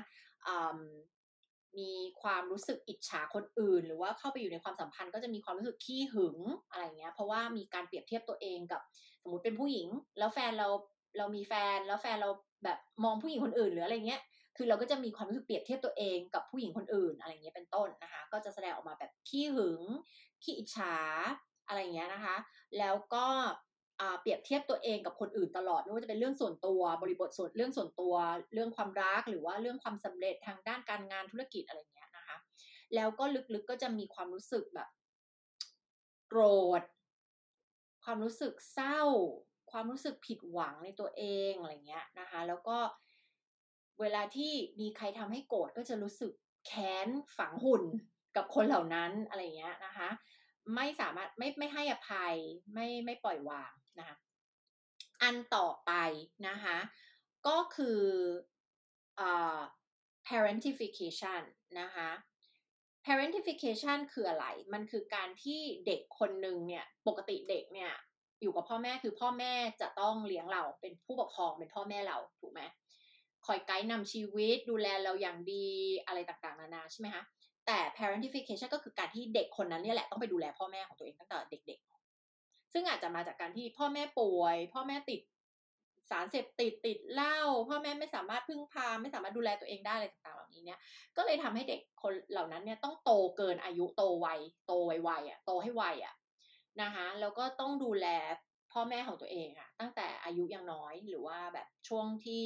[1.79, 6.39] มีความรู้สึกอิจฉาคนอื่น หรือว่าเข้าไปอยู่ในความสัมพันธ์ก็จะมีความรู้สึกขี้หึง
[6.71, 8.81] อะไรเงี้ย เพราะว่ามีการเปรียบเทียบตัวเองกับ
[9.23, 10.69] สมมติเป็นผู้หญิง แล้วแฟนเรา
[11.19, 12.31] เรามีแฟนแล้วแฟนเรา
[12.65, 14.23] แบบมองผู้หญิงคนอื่นหรืออะไรเงี้ย
[14.57, 19.83] คือเราก็จะมีความรู้สึกเปรียบเทียบตัวเองกับผู้หญิงคนอื่นอะไรเงี้ยเป็นต้นนะคะ ก็จะแสดงออกมาแบบขี้หึง
[20.43, 20.95] ขี้อิจฉา
[21.67, 22.37] อะไรเงี้ยนะคะ
[22.79, 23.27] แล้วก็
[24.21, 28.15] เปรียบเทียบตัวเองกับคนอื่นตลอดไม่ว่าจะเป็นเรื่องส่วนตัวบริบทส่วนเรื่องส่วนตัว
[28.55, 32.37] เรื่องความรักหรือว่าเรื่องความสำเร็จทางด้านการงานธุรกิจอะไรเงี้ยนะคะ
[32.95, 34.89] แล้วก็ลึกๆก็จะมีความรู้สึกแบบ
[36.29, 36.43] โกร
[36.81, 36.83] ธ
[38.05, 39.01] ความรู้สึกเศร้า
[39.71, 42.79] ความรู้สึกผิดหวังในตัวเองอะไรเงี้ยนะคะ แล้วก็
[44.01, 46.33] เวลาที่มีใครทำให้โกรธก็จะรู้สึก
[46.67, 47.83] แค้นฝังหุ่น
[48.37, 50.09] กับคนเหล่านั้นอะไรเงี้ยนะคะ
[50.75, 52.35] ไม่สามารถไม่ไม่ให้อภัย
[52.75, 54.17] ไม่ไม่ปล่อยวาง นะ
[55.23, 55.93] อันต่อไป
[56.49, 56.79] นะคะ
[57.47, 58.01] ก็คือ
[60.29, 61.43] parentification
[61.81, 62.11] นะคะ
[63.07, 67.93] parentification คืออะไร มันคือการที่เด็กคนหนึ่งเนี่ย ปกติเด็กเนี่ย
[68.43, 72.63] อยู่กับพ่อแม่คือพ่อแม่จะต้องเลี้ยงเราเป็นผู้ปกครองเป็นพ่อแม่เราถูกไหม
[73.47, 75.67] คอยไกด์นำชีวิตดูแลเราอย่างดี
[76.07, 77.23] อะไรต่างๆ นานาใช่ไหมคะ
[77.67, 81.94] แต่ parentification ก็คือการที่เด็กคนนั้นเนี่ยแหละต้องไปดูแลพ่อแม่ของตัวเองตั้งแต่เด็กๆ
[82.75, 85.21] ซึ่งอาจจะมาจากการที่พ่อแม่ป่วย พ่อแม่ติด
[86.11, 90.79] สารเสพติดติดเหล้าพ่อแม่ไม่สามารถพึ่งพาไม่สามารถดูแลตัวเองได้อะไรต่างๆเหล่านี้เนี่ย
[91.17, 94.27] ก็เลยทำให้เด็กคนเหล่านั้นเนี่ยต้องโตเกินอายุโตไว
[94.67, 96.15] โตไวๆอะโตให้ไวอะ
[96.83, 98.07] นะคะแล้วก็ต้องดูแล
[98.73, 102.45] พ่อแม่ของตัวเองอะ ตั้งแต่อายุยังน้อยหรือว่าแบบช่วงที่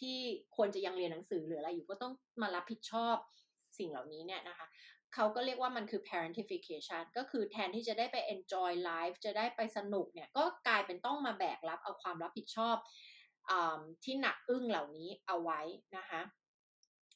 [0.00, 0.18] ที่
[0.56, 3.16] ควรจะยังเรียนหนังสือหรืออะไรอยู่ก็ต้องมารับผิดชอบ
[3.78, 4.66] สิ่งเหล่านี้เนี่ยนะคะ
[5.14, 12.76] เขาก็เรียกว่ามันคือ parentification ก็คือแทนที่จะได้ไป enjoy life จะได้ไปสนุกเนี่ย ก็กลายเป็นต้องมาแบกรับเอาความรับผิดชอบ
[13.50, 13.52] อ
[14.04, 15.60] ที่หนักอึ้งเหล่านี้เอาไว้
[15.96, 16.20] นะคะ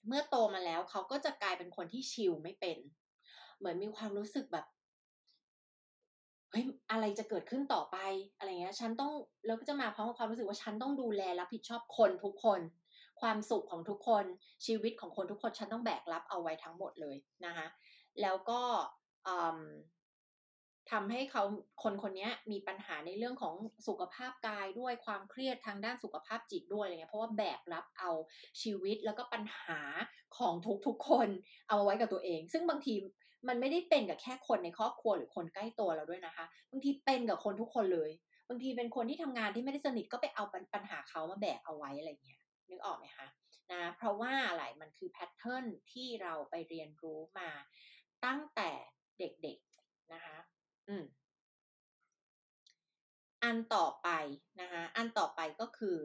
[0.06, 2.78] เมื่อโตมาแล้วเขาก็จะกลายเป็นคนที่ชิลไม่เป็น
[3.58, 4.66] เหมือนมีความรู้สึกแบบ
[6.50, 7.96] เฮ้ยอะไรจะเกิดขึ้นต่อไป
[8.36, 9.12] อะไรเงี้ย ฉันต้อง
[9.46, 12.60] แล้วก็จะมาพร้อมกับความรู้สึกว่าฉันต้องดูแลรับผิดชอบคนทุกคน
[13.24, 14.24] ความสุขของทุกคน
[14.66, 17.66] ชีวิตของคนทุกคนฉันต้องแบกรับเอาไว้ทั้งหมดเลยนะคะ
[18.22, 18.60] แล้วก็
[20.92, 21.42] ทำให้เขา
[21.82, 23.54] คนคนนี้มีปัญหาในเรื่องของ
[23.88, 28.10] สุขภาพกายด้วยความเครียดทางด้านสุขภาพจิตด้วยอะไรเงี้ยเพราะว่าแบกรับเอา
[28.62, 29.80] ชีวิตแล้วก็ปัญหา
[30.38, 30.54] ของ
[30.86, 31.28] ทุกๆคน
[31.68, 32.94] เอาไว้กับตัวเอง ซึ่งบางที
[33.48, 38.10] มันไม่ได้เป็นกับแค่คนในครอบครัวหรือคนใกล้ตัวเราด้วยนะคะบางทีเป็นกับคนทุกคนเลย
[38.48, 43.28] บางทีเป็นคนที่ทำงานที่ไม่ได้สนิทก็ไปเอาปัญหาเขามาแบกเอาไว้อะไรเงี้ย นึกออกไหมคะ
[43.72, 47.50] นะเพราะว่าอะไรมันคือแพทเทิร์นที่เราไปเรียนรู้มา
[48.24, 48.70] ตั้งแต่
[49.18, 50.36] เด็กๆนะคะ
[50.88, 51.04] อืม
[53.42, 54.08] อันต่อไป
[54.60, 55.98] นะคะอันต่อไปก็คือ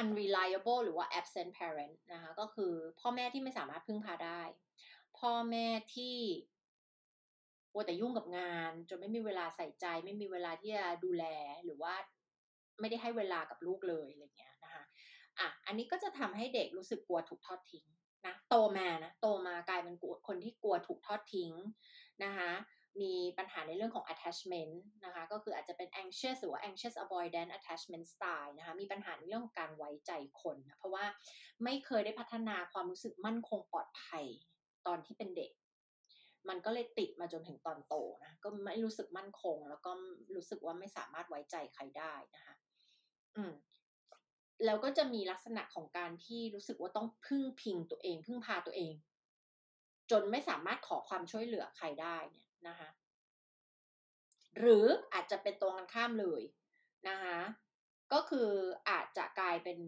[0.00, 4.42] unreliable หรือว่า absent parent นะคะก็คือพ่อแม่ที่ไม่สามารถพึ่งพาได้
[5.18, 5.66] พ่อแม่
[5.96, 6.18] ที่
[7.72, 11.24] วัวแต่ยุ่งกับงาน จนไม่มีเวลาใส่ใจ ไม่มีเวลาที่จะดูแล
[11.64, 11.94] หรือว่า
[12.80, 14.84] ไม่ได้ให้เวลากับลูกเลยอะไรเงี้ยนะคะ
[15.38, 17.86] อะอันนี้ก็จะทำให้เด็กรู้สึกกลัวถูกทอดทิ้ง
[18.26, 19.96] นะโตมานะโตมากลายเป็น
[20.28, 21.52] คนที่กลัวถูกทอดทิ้ง
[22.24, 22.50] นะคะ
[23.00, 30.12] มีปัญหาในเรื่องของ attachment นะคะก็คืออาจจะเป็น anxious หรือว่า anxious avoidance attachment style นะคะมีปัญหาในเรื่องของการไว้ใจ
[30.42, 31.04] คนนะเพราะว่า
[31.64, 34.24] ไม่เคยได้พัฒนาความรู้สึกมั่นคงปลอดภัย
[34.86, 35.52] ตอนที่เป็นเด็ก
[36.48, 39.90] มันก็เลยติดมาจนถึงตอนโตนะก็ไม่รู้สึกมั่นคง แล้วก็
[40.34, 42.55] รู้สึกว่าไม่สามารถไว้ใจใครได้นะคะ
[43.36, 43.52] อืม
[44.64, 48.94] แล้วก็จะมีลักษณะของการที่รู้สึกว่าต้องพึ่งพิงตัวเอง พึ่งพาตัวเอง
[50.10, 52.90] จนไม่สามารถขอความช่วยเหลือใครได้เนี่ยนะคะ
[54.58, 56.42] หรืออาจจะเป็นตรงกันข้ามเลย
[57.08, 57.38] นะคะ
[58.12, 58.48] ก็คือ
[58.90, 59.78] อาจจะกลายเป็น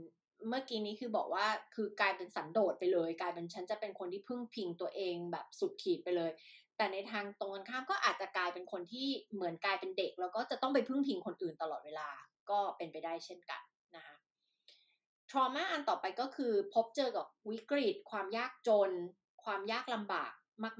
[0.48, 6.30] เมื่อกี้นี้คือบอกว่าคือกลายเป็นสันโดษไปเลย กลายเป็นฉันจะเป็นคนที่พึ่งพิงตัวเองแบบสุดขีดไปเลย
[6.76, 12.08] แต่ในทางตรงกันข้ามก็อาจจะกลายเป็นคนที่เหมือนกลายเป็นเด็ก แล้วก็จะต้องไปพึ่งพิงคนอื่นตลอดเวลา
[12.50, 13.62] ก็เป็นไปได้เช่นกัน
[13.96, 14.14] นะคะ
[15.30, 18.90] trauma อันต่อไปก็คือพบเจอกับวิกฤต ความยากจน
[19.44, 20.32] ความยากลำบาก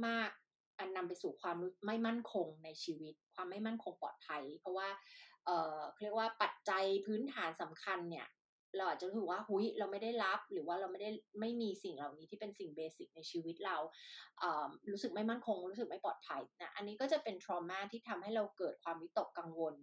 [0.06, 4.88] มาก ๆ อันนำไปสู่ความไม่มั่นคงในชีวิต ความไม่มั่นคงปลอดภัย เพราะว่า
[5.44, 8.28] เออเรียกว่าปัจจัยพื้นฐานสำคัญเนี่ย
[8.76, 13.76] เราอาจจะรู้ว่าหุยเราไม่ได้รับหรือว่าเราไม่ได้ไม่มีสิ่งเหล่านี้ที่เป็นสิ่งเบสิกในชีวิตเรา
[14.38, 19.74] เรู้สึกไม่มั่นคง รู้สึกไม่ปลอดภัยนะอันนี้ก็จะเป็น trauma ที่ทำให้เราเกิดความวิตกกังวล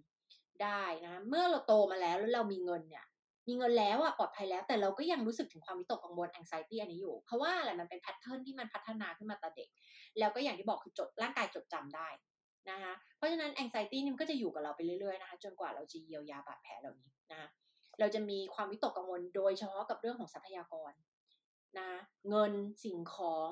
[0.63, 3.05] ได้นะ เมื่อเราโตมาแล้วแล้วเรามีเงินเนี่ย
[3.47, 9.69] มีเงินแล้วอะปลอดภัยแล้ว แต่เราก็ยังรู้สึกถึงความวิตกกังวล anxiety อันนี้อยู่ เพราะว่าอะไรมันเป็นแพทเทิร์นที่มันพัฒนาขึ้นมาแต่เด็ก
[10.19, 12.09] แล้วก็อย่างที่บอกคือจดร่างกายจดจำได้
[12.69, 17.47] นะคะเพราะฉะนั้น anxiety นี่มันก็จะอยู่กับเราไปเรื่อยๆนะคะจนกว่าเราจะเยียวยาบาดแผลเหล่านี้นะคะ
[17.99, 20.91] เราจะมีความวิตกกังวลโดยเฉพาะกับเรื่องของทรัพยากร
[21.77, 21.89] นะ
[22.29, 22.53] เงิน
[22.83, 23.51] สิ่งของ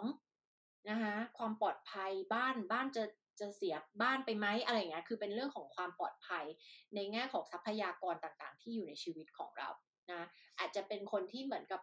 [0.89, 3.03] นะคะความปลอดภัยบ้านบ้านจะ
[3.39, 6.45] จะเสียบ้านไปไหมอะไรเงี้ย คือเป็นเรื่องของความปลอดภัย
[6.95, 9.69] ในแง่ของทรัพยากรต่างๆ ที่อยู่ในชีวิตของเรา
[10.11, 10.27] นะ
[10.59, 11.81] อาจจะเป็นคนที่เหมือนกับ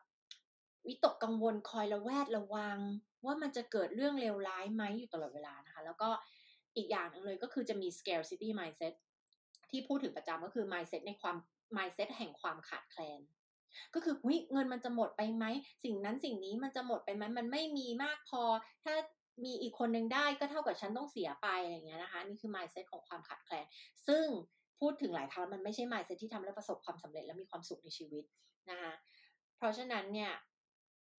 [0.87, 2.79] วิตกกังวลคอยระแวดระวัง
[3.25, 6.09] ว่ามันจะเกิดเรื่องเลวร้ายไหมอยู่ตลอดเวลานะคะ แล้วก็
[6.77, 8.95] อีกอย่างหนึ่งเลยก็คือจะมี scarcity mindset
[9.71, 11.37] ที่พูดถึงประจำก็คือ mindset ในความ
[11.77, 13.21] mindset แห่งความขาดแคลน
[13.95, 14.15] ก็คือ
[14.53, 15.45] เงินมันจะหมดไปไหม
[15.85, 18.43] สิ่งนั้นสิ่งนี้มันจะหมดไปไหมมันไม่มีมากพอ
[18.85, 18.95] ถ้า
[19.45, 23.65] มีอีกคนนึงได้ก็เท่ากับฉันต้องเสียไปอะไรเงี้ยนะคะ นี่คือ mindset ของความขาดแคลน
[24.07, 24.25] ซึ่ง
[24.81, 28.25] พูดถึงหลายครั้งมันไม่ใช่ mindset ที่ทำให้วประสบความสำเร็จและมีความสุขในชีวิต
[28.71, 28.93] นะคะ
[29.57, 30.33] เพราะฉะนั้นเนี่ย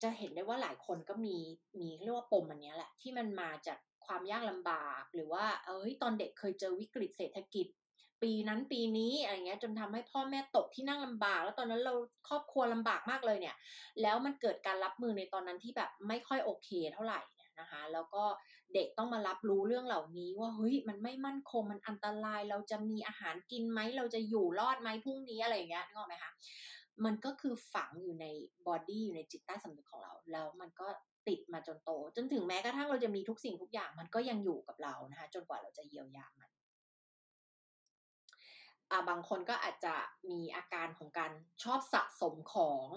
[0.02, 1.36] จะเห็นได้ว่าหลายคนก็มี
[1.80, 7.66] มีเรียกว่าปมอันนี้แหละ ที่มันมาจากความยากลำบาก หรือว่าเอ้ยตอนเด็กเคยเจอวิกฤตเศรษฐกิจ
[8.22, 11.94] ปีนั้นปีนี้อะไรเงี้ยจนทำให้พ่อแม่ตกที่นั่งลำบาก แล้วตอนนั้นเรา
[12.28, 13.56] ครอบครัวลำบากมากเลยเนี่ย
[14.02, 17.20] แล้วมันเกิดการรับมือในตอนนั้นที่แบบไม่ค่อยโอเคเท่าไหร่
[17.62, 18.24] นะคะ แล้วก็
[18.74, 26.32] เด็กต้องมารับรู้เรื่องเหล่านี้ว่าเฮ้ยมันไม่มั่นคงมันอันตรายเราจะมีอาหารกินไหมเราจะอยู่รอดไหมพรุ่งนี้อะไรอย่างเงี้ยนึกออกไหมคะ
[27.04, 28.26] มันก็คือฝังอยู่ใน
[28.66, 30.86] บอดี้อยู่ในจิตใต้สำนึกของเรา แล้วมันก็
[31.28, 36.50] ติดมาจนโต จนถึงแม้กระทั่งเราจะมีทุกสิ่งทุกอย่าง มันก็ยังอยู่กับเรานะคะ จนกว่าเราจะเยียวยามัน
[39.08, 39.94] บางคนก็อาจจะ
[40.30, 41.32] มีอาการของการ
[41.62, 42.88] ชอบสะสมของ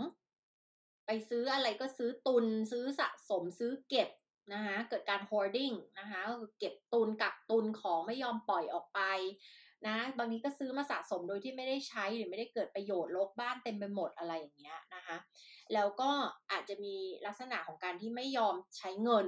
[1.05, 4.09] ไปซื้ออะไรก็ซื้อตุน ซื้อสะสมซื้อเก็บ
[4.54, 9.02] นะคะเกิดการ hoarding นะคะก็คือเก็บตุนกักตุนของไม่ยอมปล่อยออกไป
[9.88, 15.18] นะบางทีก็ซื้อมาสะสมโดยที่ไม่ได้ใช้หรือไม่ได้เกิดประโยชน์ลกบ้านเต็มไปหมดอะไรอย่างเงี้ยนะคะ
[15.74, 16.12] แล้วก็
[16.52, 19.28] อาจจะมีลักษณะของการที่ไม่ยอมใช้เงิน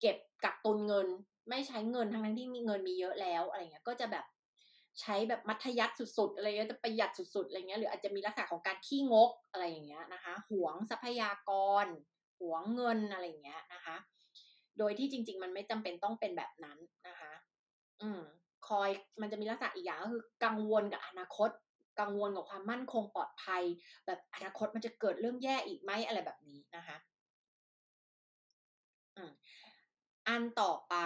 [0.00, 1.08] เก็บกักตุนเงิน
[1.50, 4.24] ไม่ใช้เงินทั้งนั้นที่มีเงินมีเยอะแล้วอะไรเงี้ยก็จะแบบ
[5.00, 11.50] ใช้แบบมัธยัติสุดๆอะไรเงี้ยจะประหยัดสุดๆอะไรเงี้ยหรืออาจจะมีลักษณะของการขี้งกอะไรอย่างเงี้ยนะคะหวงทรัพยาก
[11.84, 11.86] ร
[12.38, 13.96] หวงเงินอะไรเงี้ยนะคะ
[14.78, 16.78] โดยที่จริง ๆ มันไม่จำเป็นต้องเป็นแบบนั้น
[17.08, 17.32] นะคะ
[18.02, 18.20] อืม
[18.68, 21.50] คอยมันจะมีลักษณะอีกอย่างก็คือ กังวลกับอนาคต
[22.00, 23.62] กังวลกับความมั่นคงปลอดภัย
[24.06, 26.96] แบบอนาคตมันจะเกิดเรื่องแย่อีกไหมอะไรแบบนี้นะคะ
[29.16, 29.22] อื
[30.28, 30.96] อันต่อไป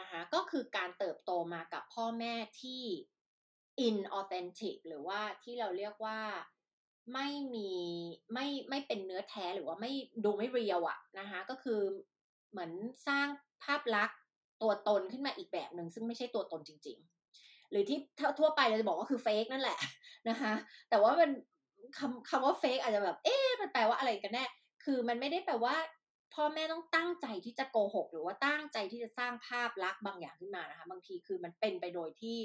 [0.00, 2.84] นะคะก็คือการเติบโตมากับพ่อแม่ที่
[3.86, 6.20] inauthentic หรือว่าที่เราเรียกว่า
[7.12, 7.70] ไม่มี
[8.32, 9.92] ไม่ไม่เป็นเนื้อแท้หรือว่าไม่
[10.24, 11.80] ดูไม่เรียวอะนะคะก็คือ
[12.50, 12.70] เหมือน
[13.08, 13.26] สร้าง
[13.64, 14.18] ภาพลักษณ์
[14.62, 16.98] ตัวตนขึ้นมาอีกแบบหนึ่งซึ่งไม่ใช่ตัวตนจริง
[17.34, 17.98] ๆ หรือที่
[18.38, 19.78] ทั่วไปเราจะบอกว่าคือเฟกนั่นแหละ
[20.28, 20.52] นะคะ
[20.90, 21.30] แต่ว่ามัน
[21.98, 24.44] คำคำว่าเฟกอาจจะแบบเอ๊ะมันแปลว่าอะไรกันแน่
[24.84, 25.76] คือมันไม่ได้แปลว่า
[26.34, 32.38] พ่อแม่ต้องตั้งใจที่จะโกหก หรือว่าตั้งใจที่จะสร้างภาพลักษณ์บางอย่างขึ้นมานะคะบางทีคือมันเป็นไปโดยที่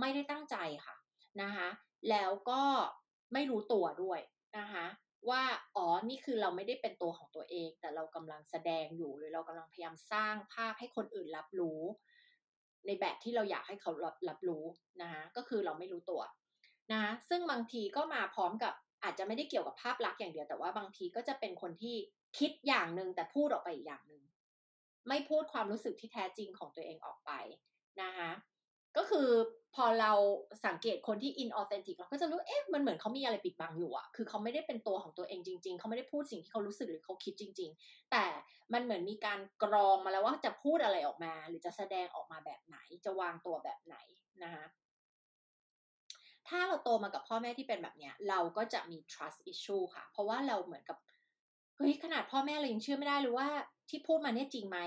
[0.00, 0.56] ไม่ได้ตั้งใจ
[0.86, 0.96] ค่ะ
[1.42, 1.68] นะคะ
[2.10, 2.62] แล้วก็
[3.32, 4.20] ไม่รู้ตัวด้วย
[4.58, 4.86] นะคะ
[5.30, 5.42] ว่า
[5.76, 11.80] อ๋อนี่คือเราไม่ได้เป็นตัวของตัวเอง แต่เรากำลังแสดงอยู่หรือเรากำลังพยายามสร้างภาพให้คนอื่นรับรู้
[12.86, 14.64] ในแบบที่เราอยากให้เขารับรับรู้
[15.02, 16.22] นะคะก็คือเราไม่รู้ตัว
[16.92, 18.74] นะซึ่งบางทีก็มาพร้อมกับ
[19.04, 21.96] อาจจะไม่ได้เกี่ยวกับภาพลักษณ์อย่างเดียวแต่ว่าบางทีก็จะเป็นคนที่
[22.38, 24.22] คิดอย่างหนึ่งแต่พูดออกไปอีกอย่างหนึ่ง
[25.08, 27.30] ไม่พูดความรู้สึกที่แท้จริงของตัวเองออกไป
[28.02, 28.30] นะคะ
[28.98, 29.28] ก็คือ
[29.74, 30.12] พอเรา
[30.66, 38.24] สังเกตคนที่ inauthentic เราก็จะรู้เอ๊ะมันเหมือนเขามีอะไรปิดบังอยู่อะคือเขาไม่ได้เป็นตัวของตัวเองจริง ๆ เขาไม่ได้พูดสิ่งที่เขารู้สึกหรือเขาคิดจริง ๆ แต่
[38.72, 43.96] มันเหมือนมีการกรองมาแล้วว่าจะพูดอะไรออกมา หรือจะแสดงออกมาแบบไหน จะวางตัวแบบไหน
[44.42, 44.64] นะคะ
[46.48, 50.98] ถ้าเราโตมากับพ่อแม่ที่เป็นแบบเนี้ย เราก็จะมี trust issue ค่ะ เพราะว่าเราเหมือนกับ
[51.76, 53.48] เฮ้ยขนาดพ่อแม่เรายังเชื่อไม่ได้เลยว่า
[53.88, 54.78] ที่พูดมาเนี่ยจริงไหม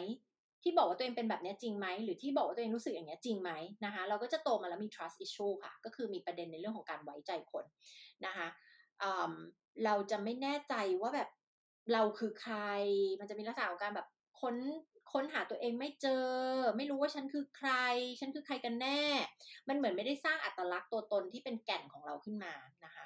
[0.63, 3.51] ที่บอกว่าตัวเองเป็นแบบนี้จริงไหมหรือที่บอกว่าตัวเองรู้สึกอย่างนี้จริงไหม
[3.85, 7.65] นะคะเราก็จะโตมาแล้วมี trust issue ค่ะ ก็คือมีประเด็นในเรื่องของการไว้ใจคน
[8.25, 8.47] นะคะ
[9.85, 11.29] เราจะไม่แน่ใจว่าแบบ
[11.93, 12.57] เราคือใคร
[13.19, 14.07] มันจะมีลักษณะของการแบบ
[14.41, 14.55] ค้น
[15.13, 16.27] ค้นหาตัวเองไม่เจอ
[16.77, 17.71] ไม่รู้ว่าฉันคือใคร
[18.19, 19.03] ฉันคือใครกันแน่
[19.67, 22.53] มันเหมือนไม่ได้สร้างอัตลักษณ์ตัวตนที่เป็นแก่นของเราขึ้นมา
[22.85, 23.05] นะคะ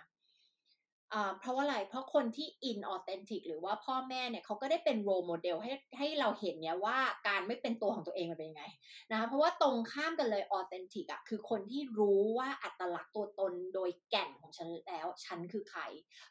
[1.40, 6.98] เพราะว่าอะไร เพราะคนที่ inauthentic หรือว่าพ่อแม่เนี่ยเขาก็ได้เป็น role model ให้ให้เราเห็นเนี่ยว่า
[7.28, 8.66] การไม่เป็นตัวของตัวเองมันเป็นยังไง
[9.12, 15.82] นะคะเพราะว่าตรงข้ามกันเลย authentic อะคือคนที่รู้ว่าอัตลักษณ์ตัวตนโดยแก่นของฉันแล้ว ฉันคือใคร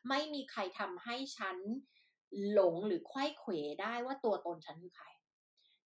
[0.08, 1.56] ไม่มีใครทำให้ฉัน
[2.52, 3.52] หลงหรือควยเขว
[3.82, 5.06] ได้ว่าตัวตนฉันคือใคร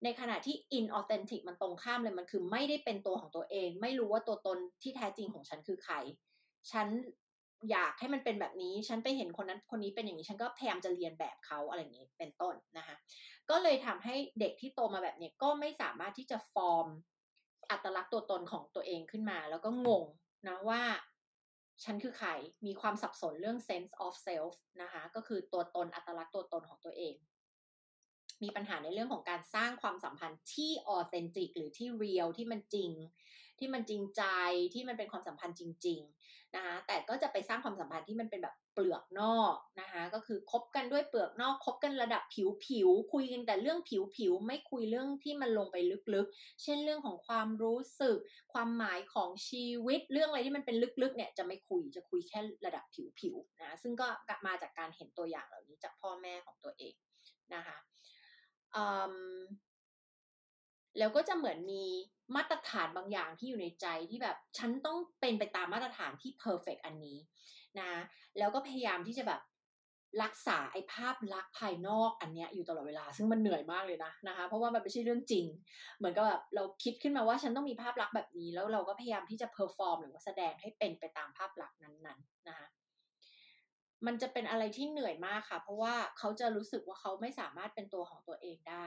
[0.04, 5.94] ในขณะที่ inauthentic มันตรงข้ามเลยมันคือไม่ได้เป็นตัวของตัวเอง ไม่รู้ว่าตัวตนที่แท้จริงของฉันคือใคร
[6.72, 6.88] ฉัน
[7.70, 12.96] อยากให้มันเป็นแบบนี้ ฉันไปเห็นคนนั้นคนนี้เป็นอย่างนี้ ฉันก็พยายามจะเรียนแบบเขาอะไรอย่างนี้ เป็นต้นนะคะ
[13.50, 16.88] ก็เลยทำให้เด็กที่โตมาแบบนี้ก็ไม่สามารถที่จะฟอร์ม
[17.70, 20.04] อัตลักษณ์ตัวตนของตัวเองขึ้นมา แล้วก็งง
[20.48, 20.82] นะว่า
[21.84, 22.30] ฉันคือใคร
[22.66, 27.14] มีความสับสนเรื่อง sense of self นะคะ ก็คือตัวตนอัตลักษณ์ตัวตนของตัวเอง
[28.42, 32.90] มีปัญหาในเรื่องของการสร้างความสัมพันธ์ที่ออเทนติกหรือที่เรียลที่มันจริง
[33.58, 34.22] ที่มันจริงใจ
[34.74, 36.02] ที่มันเป็นความสัมพันธ์จริง
[36.56, 45.76] นะคะแต่ก็จะไปสร้างความสัมพันธ์ที่มันเป็นแบบเปลือกนอกนะคะก็คือคบกันด้วยเปลือกนอกคบกันระดับผิวผิวคุยกันแต่เรื่องผิวผิวไม่คุยเรื่องที่มันลงไป
[46.14, 48.16] ลึกๆ เช่นเรื่องของความรู้สึก
[48.52, 54.06] ความหมายของชีวิตเรื่องอะไรที่มันเป็นลึกๆเนี่ยจะไม่คุยจะคุยแค่ระดับผิวผิวนะซึ่งก็
[54.46, 56.94] มาจากการเห็นตัวอย่างเหล่านี้จากพ่อแม่ของตัวเอง
[57.54, 57.78] นะคะ
[60.98, 61.84] แล้วก็จะเหมือนมี
[62.36, 67.18] มาตรฐานบางอย่างที่อยู่ในใจที่แบบฉันต้องเป็นไปตามมาตรฐานที่เพอร์เฟกอันนี้
[67.80, 67.90] นะ
[68.38, 69.40] แล้วก็พยายามที่จะแบบ
[70.22, 75.46] รักษาไอ้ภาพลักษณ์ภายนอกอันเนี้ยอยู่ตลอดเวลา ซึ่งมันเหนื่อยมากเลยนะนะคะ เพราะว่ามันไม่ใช่เรื่องจริง
[75.98, 82.66] เหมือนกับแบบเราคิดขึ้นมาว่าฉันต้องมีภาพลักษณ์แบบนี้ แล้วเราก็พยายามที่จะ perform หรือว่าแสดงให้เป็นไปตามภาพลักษณ์นั้นๆนะคะ
[84.06, 88.86] มันจะเป็นอะไรที่เหนื่อยมากค่ะ เพราะว่าเขาจะรู้สึกว่าเขาไม่สามารถเป็นตัวของตัวเองได้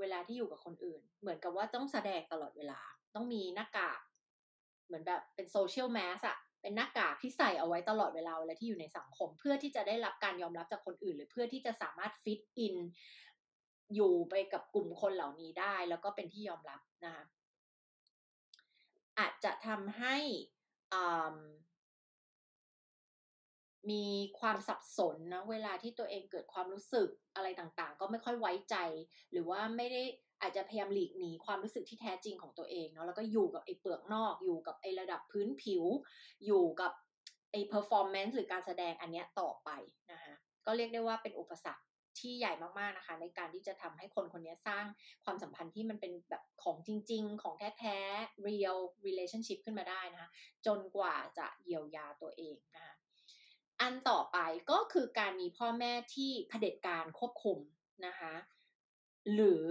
[0.00, 2.80] เวลาที่อยู่กับคนอื่น เหมือนกับว่าต้องแสดงตลอดเวลา
[3.14, 4.00] ต้องมีหน้ากาก
[4.86, 12.76] เหมือนแบบเป็น social mask อะเป็นหน้ากากที่ใส่เอาไว้ตลอดเวลาเวลาที่อยู่ในสังคม เพื่อที่จะได้รับการยอมรับจากคนอื่น หรือเพื่อที่จะสามารถ fit in
[13.94, 17.24] อยู่ไปกับกลุ่มคนเหล่านี้ได้ แล้วก็เป็นที่ยอมรับนะคะ
[19.18, 20.16] อาจจะทำให้
[23.90, 24.04] มี
[24.40, 28.76] ความสับสนนะเวลาที่ตัวเองเกิดความรู้สึกอะไรต่างๆ ก็ไม่ค่อยไว้ใจ
[29.32, 30.02] หรือว่าไม่ได้
[30.42, 35.84] อาจจะพยายามหลีกหนีความรู้สึกที่แท้จริงของตัวเองเนาะแล้วก็อยู่กับไอ้เปลือกนอกอยู่กับไอ้ระดับพื้นผิว
[36.46, 36.92] อยู่กับ
[37.52, 39.70] ไอ้ performance หรือการแสดงอันเนี้ยต่อไป
[40.12, 40.34] นะคะ
[40.66, 41.82] ก็เรียกได้ว่าเป็นอุปสรรค
[42.18, 44.84] ที่ใหญ่มากๆนะคะ ในการที่จะทำให้คนคนนี้สร้าง
[45.24, 50.30] ความสัมพันธ์ที่มันเป็นแบบของจริง ๆ ของแท้ๆ real relationship ขึ้นมาได้นะคะ
[50.66, 52.94] จนกว่าจะเยียวยาตัวเองนะคะ
[53.80, 54.38] อันต่อไป
[54.70, 57.58] ก็คือการมีพ่อแม่ที่เผด็จการควบคุม
[58.06, 58.34] นะคะ
[59.34, 59.64] หรือ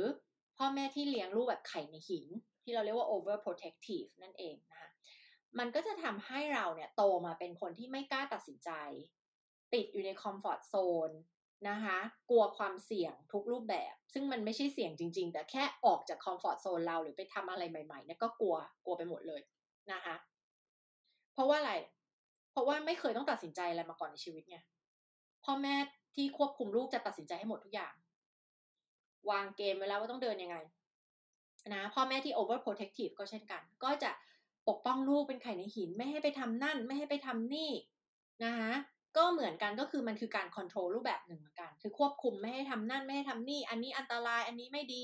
[0.57, 2.25] พ่อแม่ที่เลี้ยงลูกแบบไข่ในหิน
[2.63, 4.89] ที่เราเรียกว่า over protective นั่นเองนะคะ
[5.59, 8.71] มันก็จะทำให้เราเนี่ยโตมาเป็นคนที่ไม่กล้าตัดสินใจ
[9.73, 11.11] ติดอยู่ใน comfort zone
[11.69, 11.97] นะคะ
[12.29, 18.55] กลัวความเสี่ยงทุกรูปแบบ ซึ่งมันไม่ใช่เสี่ยงจริง ๆ แต่แค่ออกจาก comfort zone เราหรือไปทำอะไรใหม่ๆเนี่ยก็กลัว
[18.85, 19.41] กลัวไปหมดเลย
[19.91, 20.15] นะคะ
[21.33, 21.73] เพราะว่าอะไร
[22.57, 24.57] เพราะว่าไม่เคยต้องตัดสินใจอะไรมาก่อนในชีวิตไง
[25.43, 25.75] พ่อแม่
[26.15, 27.93] ที่ควบคุมลูกจะตัดสินใจให้หมดทุกอย่าง
[29.29, 30.57] วางเกมไว้แล้วว่าต้องเดินยังไง
[31.73, 34.11] นะพ่อแม่ที่ over protective ก็เช่นกัน ก็จะ
[34.67, 37.71] ปกป้องลูกเป็นไข่ในหิน ไม่ให้ไปทำนั่น ไม่ให้ไปทำนี่
[38.43, 38.71] นะคะ
[39.17, 45.03] ก็เหมือนกันก็คือมันคือการ control รูปแบบหนึ่งเหมือนกัน คือควบคุมไม่ให้ทำนั่นไม่ให้ทำนี่ อันนี้อันตรายอันนี้ไม่ดี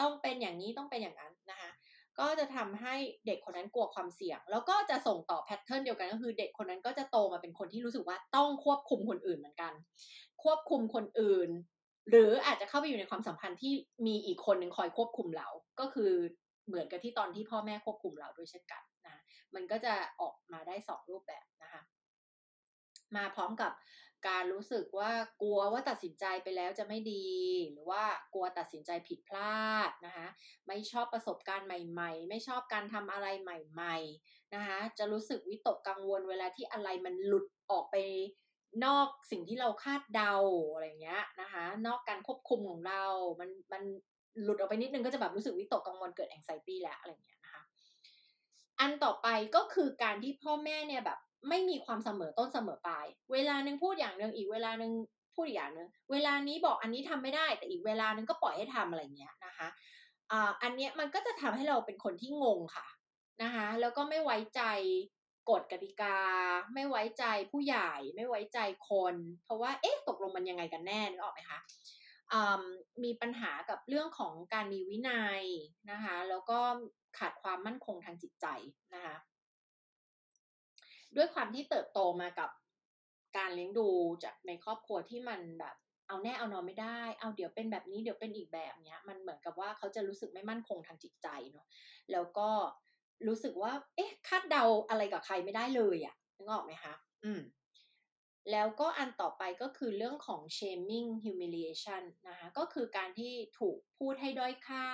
[0.00, 1.70] ต้องเป็นอย่างนี้ต้องเป็นอย่างนั้นนะคะ
[2.20, 2.94] ก็จะทำให้
[3.26, 9.72] เด็กคนนั้นกลัวความเสี่ยง แล้วก็จะส่งต่อแพทเทิร์นเดียวกันก็คือเด็กคนนั้นก็จะโตมาเป็นคนที่รู้สึกว่าต้องควบคุมคนอื่นเหมือนกัน
[10.44, 11.50] ควบคุมคนอื่น
[12.10, 13.72] หรืออาจจะเข้าไปอยู่ในความสัมพันธ์ที่
[14.06, 15.48] มีอีกคนหนึ่งคอยควบคุมเรา
[15.80, 16.12] ก็คือ
[16.66, 19.22] เหมือนกับที่ตอนที่พ่อแม่ควบคุมเราด้วยเช่นกันนะ
[19.54, 21.82] มันก็จะออกมาได้สองรูปแบบนะคะ
[23.16, 23.72] มาพร้อมกับ
[24.28, 25.10] การรู้สึกว่า
[25.42, 27.26] กลัวว่าตัดสินใจไปแล้วจะไม่ดี
[27.72, 28.02] หรือว่า
[28.34, 30.26] กลัวตัดสินใจผิดพลาดนะคะ
[30.68, 33.96] ไม่ชอบประสบการณ์ใหม่ ๆ ไม่ชอบการทำอะไรใหม่
[34.26, 37.96] ๆนะคะจะรู้สึกวิตกกังวลเวลาที่อะไรมันหลุดออกไป
[38.84, 40.34] นอกสิ่งที่เราคาดเดา
[40.72, 43.02] อะไรเงี้ยนะคะนอกการควบคุมของเรา
[43.40, 43.82] มันมัน
[44.42, 47.62] หลุดออกไปนิดนึงก็จะแบบรู้สึกวิตกกังวลเกิดแองไซตี้แล้วอะไรเงี้ยนะคะ
[48.80, 51.18] อันต่อไปก็คือการที่พ่อแม่เนี่ยแบบ
[51.48, 54.92] ไม่มีความเสมอต้นเสมอปลาย เวลานึงพูดอย่างหนึ่งอีกเวลานึง
[55.34, 59.68] พูดอีกอย่างหนึ่งเวลานี้บอกอันนี้ทำไม่ได้ แต่อีกเวลานึงก็ปล่อยให้ทำอะไรเงี้ยนะคะ
[60.30, 62.86] อ่าอันเนี้ยมันก็จะทำให้เราเป็นคนที่งงค่ะ
[63.42, 64.62] นะคะแล้วก็ไม่ไว้ใจ
[65.50, 66.18] กฎกติกา
[66.74, 69.14] ไม่ไว้ใจผู้ใหญ่ไม่ไว้ใจคน
[69.44, 71.58] เพราะว่าเอ๊ะตกลงมันยังไงกันแน่นึกออกไหมคะ
[73.04, 75.42] มีปัญหากับเรื่องของการมีวินัย
[75.90, 76.58] นะคะแล้วก็
[77.18, 78.46] ขาดความมั่นคงทางจิตใจ
[78.94, 79.16] นะคะ
[81.16, 82.50] ด้วยความที่เติบโตมากับ
[83.36, 83.88] การเลี้ยงดู
[84.24, 85.76] จากในครอบครัวที่มันแบบ
[86.08, 91.66] เอาแน่เอานอนไม่ได้ เอาเดี๋ยวเป็นแบบนี้เดี๋ยวเป็นอีกแบบเนี้ย มันเหมือนกับว่าเขาจะรู้สึกไม่มั่นคงทางจิตใจเนาะ
[92.12, 92.48] แล้วก็
[93.26, 96.94] รู้สึกว่า เอ๊ะ คาดเดาอะไรกับใครไม่ได้เลยอะ่ะนึกออกไหมคะ
[97.24, 97.40] อืม
[98.52, 104.86] แล้วก็อันต่อไปก็คือเรื่องของ shaming humiliation นะคะ ก็คือการที่ถูกพูดให้ด้อยค่า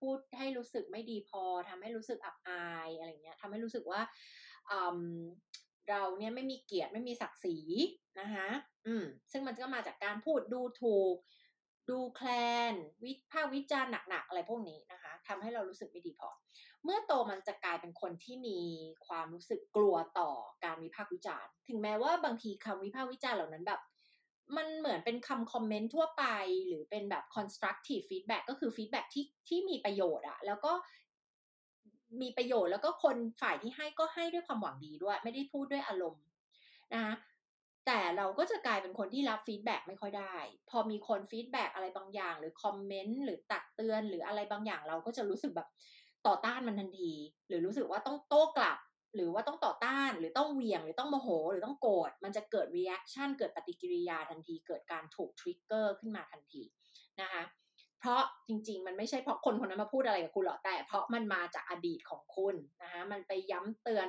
[0.00, 4.00] พูดให้รู้สึกไม่ดีพอ ทำให้รู้สึกอับอายอะไรเงี้ยทำให้รู้สึกว่า
[5.90, 7.56] เราเนี่ยไม่มีเกียรติไม่มีศักดิ์ศรี
[8.20, 8.48] นะคะ
[8.86, 11.16] อืมซึ่งมันก็มาจากการพูดดูถูก
[11.90, 12.28] ดูแคล
[12.72, 12.74] น
[13.04, 16.28] วิพากษ์วิจารณ์หนักๆอะไรพวกนี้นะคะทำให้เรารู้สึกไม่ดีพอ
[16.84, 18.58] เมื่อโตมันจะกลายเป็นคนที่มี
[19.06, 20.30] ความรู้สึกกลัวต่อ
[20.64, 23.80] การวิพากษ์วิจารณ์ ถึงแม้ว่าบางทีคำวิพากษ์วิจารณ์เหล่านั้นแบบ
[24.56, 26.24] มันเหมือนเป็นคำคอมเมนต์ทั่วไป
[26.68, 30.72] หรือเป็นแบบ constructive feedback ก็คือ feedback ที่ที่มีประโยชน์อะแล้วก็
[32.20, 36.24] มีประโยชน์แล้วก็คนฝ่ายที่ให้ก็ให้ด้วยความหวังดีด้วย ไม่ได้พูดด้วยอารมณ์
[36.94, 37.14] นะคะ
[37.86, 40.36] แต่เราก็จะกลายเป็นคนที่รับ feedback ไม่ค่อยได้
[40.70, 45.68] พอมีคน feedback อะไรบางอย่าง หรือ comment หรือตักเตือนหรืออะไรบางอย่างเราก็จะรู้สึกแบบ
[46.26, 47.12] ต่อต้านมันทันที
[47.48, 48.78] หรือรู้สึกว่าต้องโต้กลับ
[49.14, 56.62] หรือว่าต้องต่อต้าน หรือต้องเหวี่ยง หรือต้องโมโห หรือต้องโกรธมันจะเกิด reaction เกิดปฏิกิริยาทันที เกิดการถูก trigger ขึ้นมาทันที
[57.20, 57.42] นะคะ
[58.02, 64.08] เพราะจริง ๆ มันไม่ใช่เพราะคนคนนั้นมาพูดอะไรกับคุณหรอกแต่ เพราะมันมาจากอดีตของคุณนะคะมันไปย้ำเตือน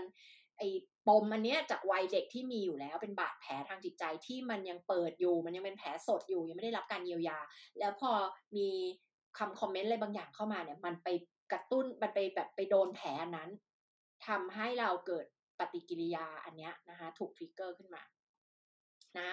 [0.58, 0.68] ไอ้
[1.08, 7.39] ปมอันเนี้ยจากวัยเด็กที่มีอยู่แล้วเป็นบาดแผลทางจิตใจที่มันยังเปิดอยู่ มันยังเป็นแผลสดอยู่ยังไม่ได้รับการเยียวยา
[7.80, 8.12] แล้วพอ
[8.58, 8.70] มี
[9.38, 11.08] คำ comment อะไรบางอย่างเข้ามาเนี่ย มันไป
[11.52, 13.50] กระตุ้นมันไปแบบไปโดนแผลนั้น
[14.28, 15.26] ทำให้เราเกิด
[15.60, 18.04] ปฏิกิริยาอันเนี้ยนะคะถูก trigger ขึ้นมา
[19.20, 19.30] นะ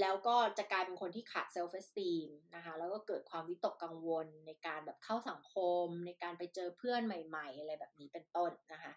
[0.00, 5.54] แล้วก็จะกลายเป็นคนที่ขาด self-esteem นะคะแล้วก็เกิดความวิตกกังวลในการแบบเข้าสังคม
[5.84, 8.92] ม ในการไปเจอเพื่อนใหม่ๆ อะไรแบบนี้เป็นต้นนะคะ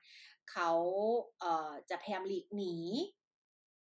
[0.51, 0.71] เขา
[1.39, 2.75] เอ่อจะพยายามหลีกหนี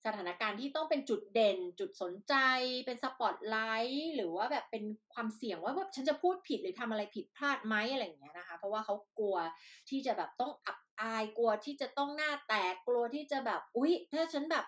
[0.07, 2.35] สถานการณ์ที่ต้องเป็นจุดเด่น จุดสนใจ
[2.87, 3.57] เป็นสปอตไล
[3.91, 4.85] ท์หรือว่าแบบเป็น
[5.15, 9.37] ความเสี่ยงว่าแบบฉันจะพูดผิดหรือทำอะไรผิดพลาดไหมอะไรอย่างเงี้ยนะคะ เพราะว่าเขากลัว
[9.89, 14.65] ที่จะแบบต้องอับอายกลัวที่จะต้องหน้าแตกกลัวที่จะแบบอุ๊ย ถ้าฉันแบบ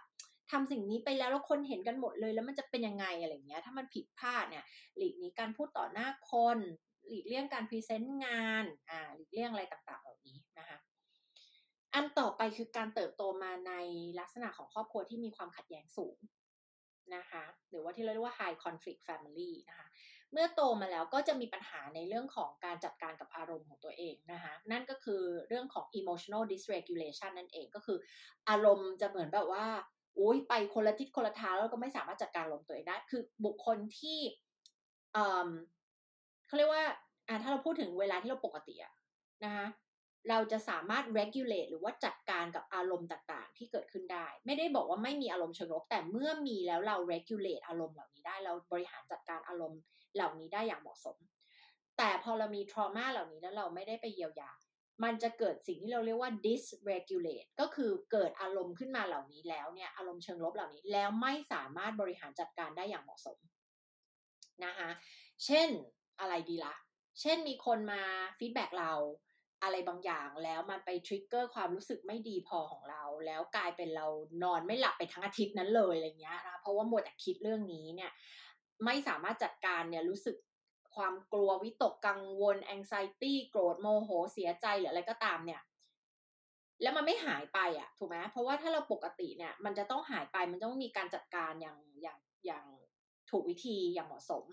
[0.50, 4.64] ทำสิ่งนี้ไปแล้วแล้วคนเห็นกันหมดเลย แล้วมันจะเป็นยังไงอะไรเงี้ย ถ้ามันผิดพลาดเนี่ย
[4.96, 6.58] หลีกนี้การพูดต่อหน้าคน
[7.08, 10.78] หลีกเลี่ยงการพรีเซนต์งานอ่าหลีกเลี่ยงอะไรต่างๆเหล่านี้นะคะ
[11.94, 13.72] อันต่อไปคือการเติบโตมาใน
[14.20, 16.16] ลักษณะของครอบครัวที่มีความขัดแย้งสูง
[17.16, 19.86] นะคะหรือว่าที่เราเรียกว่า high conflict family นะคะ
[20.32, 27.98] เมื่อโตมาแล้วก็จะมีปัญหาในเรื่องของการจัดการกับอารมณ์ของตัวเองนะคะนั่นก็คือเรื่องของ emotional dysregulation นั่นเองก็คือ
[28.48, 29.66] อารมณ์จะเหมือนแบบว่า
[30.18, 34.18] อุ้ยไปคนละทิศคนละทางแล้วก็ไม่สามารถจัดการลมตัวเองได้ คือบุคคลที่
[35.12, 35.50] เออ
[36.46, 36.84] เขาเรียกว่า
[37.28, 38.94] อ่าถ้าเราพูดถึงเวลาที่เราปกติอะ
[39.44, 39.66] นะคะ
[40.30, 49.80] เราจะสามารถ regulate หรือว่าจัดการกับอารมณ์ต่างๆ ที่เกิดขึ้นได้ ไม่ได้บอกว่าไม่มีอารมณ์เชิงลบแต่เมื่อมีแล้วเรา regulate อารมณ์เหล่านี้ได้ เราบริหารจัดการอารมณ์
[50.14, 51.16] เหล่านี้ได้อย่างเหมาะสม
[51.98, 54.52] แต่พอเรามี trauma เหล่านี้แล้วเราไม่ได้ไปเยียวยา
[55.04, 63.38] มันจะเกิดสิ่งที่เราเรียกว่า dysregulate ก็คือเกิดอารมณ์ขึ้นมาเหล่านี้แล้วเนี่ยอารมณ์เชิงลบเหล่านี้แล้วไม่สามารถบริหารจัดการได้อย่างเหมาะสม
[64.64, 64.90] นะคะ
[65.44, 65.68] เช่น
[66.20, 66.74] อะไรดีล่ะ
[67.20, 68.02] เช่นมีคนมา
[68.38, 68.92] feedback เรา
[69.62, 74.06] อะไรบางอย่างแล้วมันไป trigger ความรู้สึกไม่ดีพอของเรา แล้วกลายเป็นเรา
[74.42, 78.10] นอนไม่หลับไปทั้งอาทิตย์นั้นเลยอะไรเงี้ยนะเพราะว่าหมดแต่คิดเรื่องนี้เนี่ย
[78.84, 80.36] ไม่สามารถจัดการเนี่ยรู้สึก
[80.98, 85.62] ความกลัววิตกกังวล anxiety โกรธโมโหเสียใจหรืออะไรก็ตามเนี่ย
[86.82, 92.64] แล้วมันไม่หายไปอะถูกไหมเพราะว่าถ้าเราปกติเนี่ย มันจะต้องหายไปมันต้องมีการจัดการอย่างอย่างอย่าง
[93.30, 94.44] ถูกวิธีอย่างเหมาะสม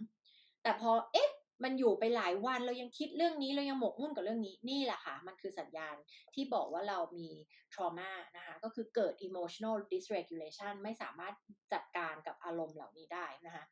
[0.64, 1.30] แต่พอเอ๊ะ
[1.64, 5.96] มันอยู่ไปหลายวันเรายังคิดเรื่องนี้เรายังหมกมุ่นกับเรื่องนี้นี่แหละค่ะ มันคือสัญญาณ
[6.34, 7.30] ที่บอกว่าเรามี
[7.74, 11.34] trauma นะคะ ก็คือเกิด emotional dysregulation ไม่สามารถ
[11.74, 13.64] จัดการกับอารมณ์เหล่านี้ได้นะคะ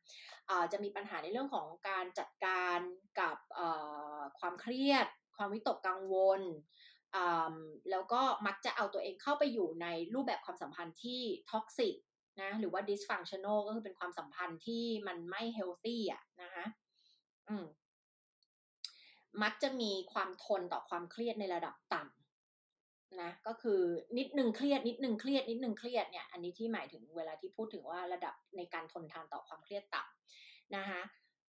[0.62, 2.78] ะจะมีปัญหาในเรื่องของการจัดการ
[3.20, 3.36] กับ
[4.38, 5.06] ความเครียด
[5.36, 6.42] ความวิตกกังวล
[7.90, 11.96] แล้วก็มักจะเอาตัวเองเข้าไปอยู่ในรูปแบบความสัมพันธ์ที่ท็อกซิก
[12.42, 16.64] นะหรือว่า dysfunctional ก็คือเป็นความสัมพันธ์ที่มันไม่ healthy อะนะคะ
[17.48, 17.66] อืม
[19.42, 23.80] มักจะมีความทนต่อความเครียดในระดับต่ำนะ ก็คือ
[24.18, 31.02] นิดนึงเครียด นิดนึงเครียด นิดนึงเครียดเนี่ย อันนี้ที่หมายถึงเวลาที่พูดถึงว่าระดับในการทนทานต่อความเครียดต่ำนะคะ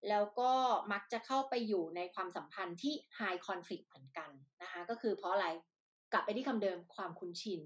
[0.10, 0.52] แล้วก็
[0.92, 4.30] มักจะเข้าไปอยู่ในความสัมพันธ์ที่ high conflict เหมือนกัน
[4.62, 5.48] นะคะก็คือเพราะอะไร
[6.12, 7.62] กลับไปที่คำเดิมความคุ้นชิน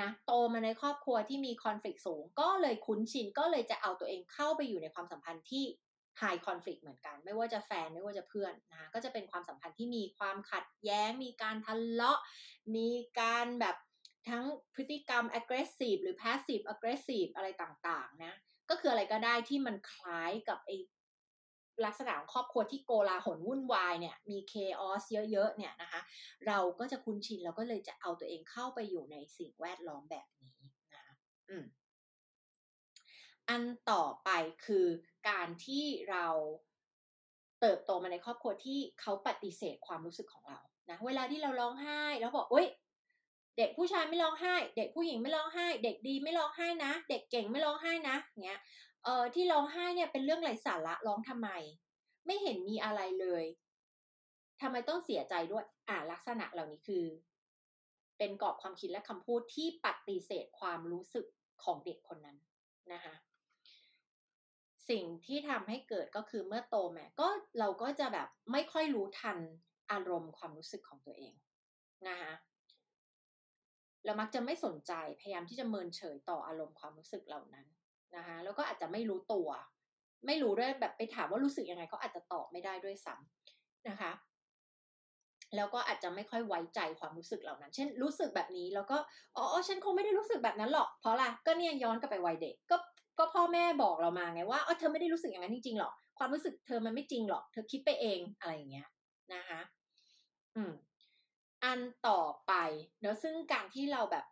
[0.00, 5.64] นะโตมาในครอบครัวที่มีคอนฟ lict สูง ก็เลยคุ้นชินก็เลยจะเอาตัวเองเข้าไปอยู่ในความสัมพันธ์ที่
[6.22, 12.20] high conflict เหมือนกัน ไม่ว่าจะแฟนไม่ว่าจะเพื่อนนะคะก็จะเป็นความสัมพันธ์ที่มีความขัดแย้ง มีการทะเลาะ
[12.76, 12.88] มี
[13.20, 13.76] การแบบ
[14.28, 14.44] ทั้ง
[14.74, 18.34] พฤติกรรม aggressive หรือ passive aggressive อะไรต่างๆนะ
[18.70, 20.72] ก็คืออะไรก็ได้ที่มันคล้ายกับไอ
[21.84, 26.00] ลักษณะของครอบครัวที่โกลาหลวุ่นวายเนี่ยมี chaos เยอะๆเนี่ยนะคะ
[26.46, 30.60] เราก็จะคุ้นชินเราก็เลยจะเอาตัวเองเข้าไปอยู่ในสิ่งแวดล้อมแบบนี้
[30.94, 31.14] นะคะ
[31.48, 31.64] อืม
[33.50, 34.30] อันต่อไป
[34.66, 34.86] คือ
[35.28, 36.26] การที่เรา
[37.60, 40.58] เติบโตมาในครอบครัวที่เขาปฏิเสธความรู้สึกของเรา
[40.90, 42.66] นะเวลาที่เราร้องไห้แล้วบอกเอ้ย
[43.58, 48.60] เด็กผู้ชายไม่ร้องไห้ เด็กผู้หญิงไม่ร้องไห้ เด็กดีไม่ร้องไห้นะ เด็กเก่งไม่ร้องไห้นะเงี้ย
[49.04, 51.48] เออที่ร้องไห้เนี่ยเป็นเรื่องไร้สาระร้องทำไม
[52.26, 53.44] ไม่เห็นมีอะไรเลย
[54.60, 57.04] ทำไมต้องเสียใจด้วย อ่าลักษณะเหล่านี้คือ
[58.18, 61.26] เป็นกรอบความคิดและคำพูดที่ปฏิเสธความรู้สึก
[61.64, 62.38] ของเด็กคนนั้น
[62.92, 63.14] นะคะ
[64.90, 67.28] สิ่งที่ทำให้เกิดก็คือเมื่อโตมาก็
[67.58, 69.38] เราก็จะแบบไม่ค่อยรู้ทัน
[69.92, 71.34] อารมณ์ความรู้สึกของตัวเอง
[72.08, 72.32] นะคะ
[74.04, 77.66] เรามักจะไม่สนใจพยายามที่จะเมินเฉยต่ออารมณ์ความรู้สึกเหล่านั้น
[78.16, 79.48] นะคะแล้วก็อาจจะไม่รู้ตัว
[80.26, 84.12] ไม่รู้ด้วยแบบไปถามว่ารู้สึกยังไงก็อาจจะตอบไม่ได้ด้วยซ้ำนะคะ
[85.56, 88.96] แล้วก็อาจจะไม่ค่อยไว้ใจความรู้สึกเหล่านั้น เช่น รู้สึกแบบนี้แล้วก็
[89.36, 92.76] อ๋อฉันคงไม่ได้รู้สึกแบบนั้นหรอกเพราะอะไรก็เนี่ยย้อนกลับไปวัยเด็กก็
[93.18, 98.88] ก็พ่อแม่บอกเรามาไงว่าเออเธอไม่ได้รู้สึกอย่างนั้นจริงๆหรอกความรู้สึกเธอมันไม่จริงหรอก เธอคิดไปเองอะไรอย่างเงี้ย
[99.34, 99.60] นะคะ
[100.56, 100.72] อืม
[101.64, 102.52] อันต่อไป
[103.00, 104.24] เนอะซึ่งการที่เราแบบ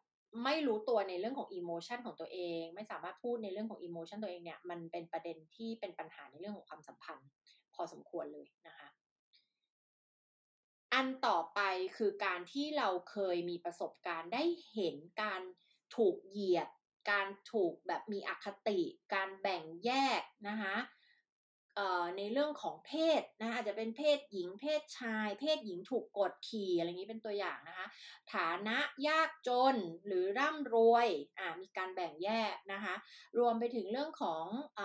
[0.44, 7.28] ไม่รู้ตัวในเรื่องของอิโมชันของตัวเอง ไม่สามารถพูดในเรื่องของอิโมชันตัวเองเนี่ย มันเป็นประเด็นที่เป็นปัญหาในเรื่องของความสัมพันธ์
[7.74, 8.88] พอสมควรเลยนะคะ
[10.94, 11.60] อันต่อไป
[11.96, 15.40] คือการที่เราเคยมีประสบการณ์ได้เห็นการ
[15.96, 16.68] ถูกเหยียด
[17.10, 18.80] การถูกแบบมีอคติ
[19.14, 19.90] การแบ่งแย
[20.20, 20.76] กนะคะ
[22.16, 27.86] ในเรื่องของเพศนะอาจจะเป็นเพศหญิงเพศชาย เพศหญิงถูกกดขี่อะไรอย่างนี้เป็นตัวอย่างนะคะ
[28.34, 28.78] ฐานะ
[29.08, 32.94] ยากจนหรือร่ำรวยอ่ามีการแบ่งแยกนะคะ
[33.38, 34.44] รวมไปถึงเรื่องของ
[34.78, 34.80] อ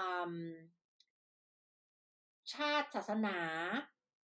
[2.54, 3.40] ชาติศาสนา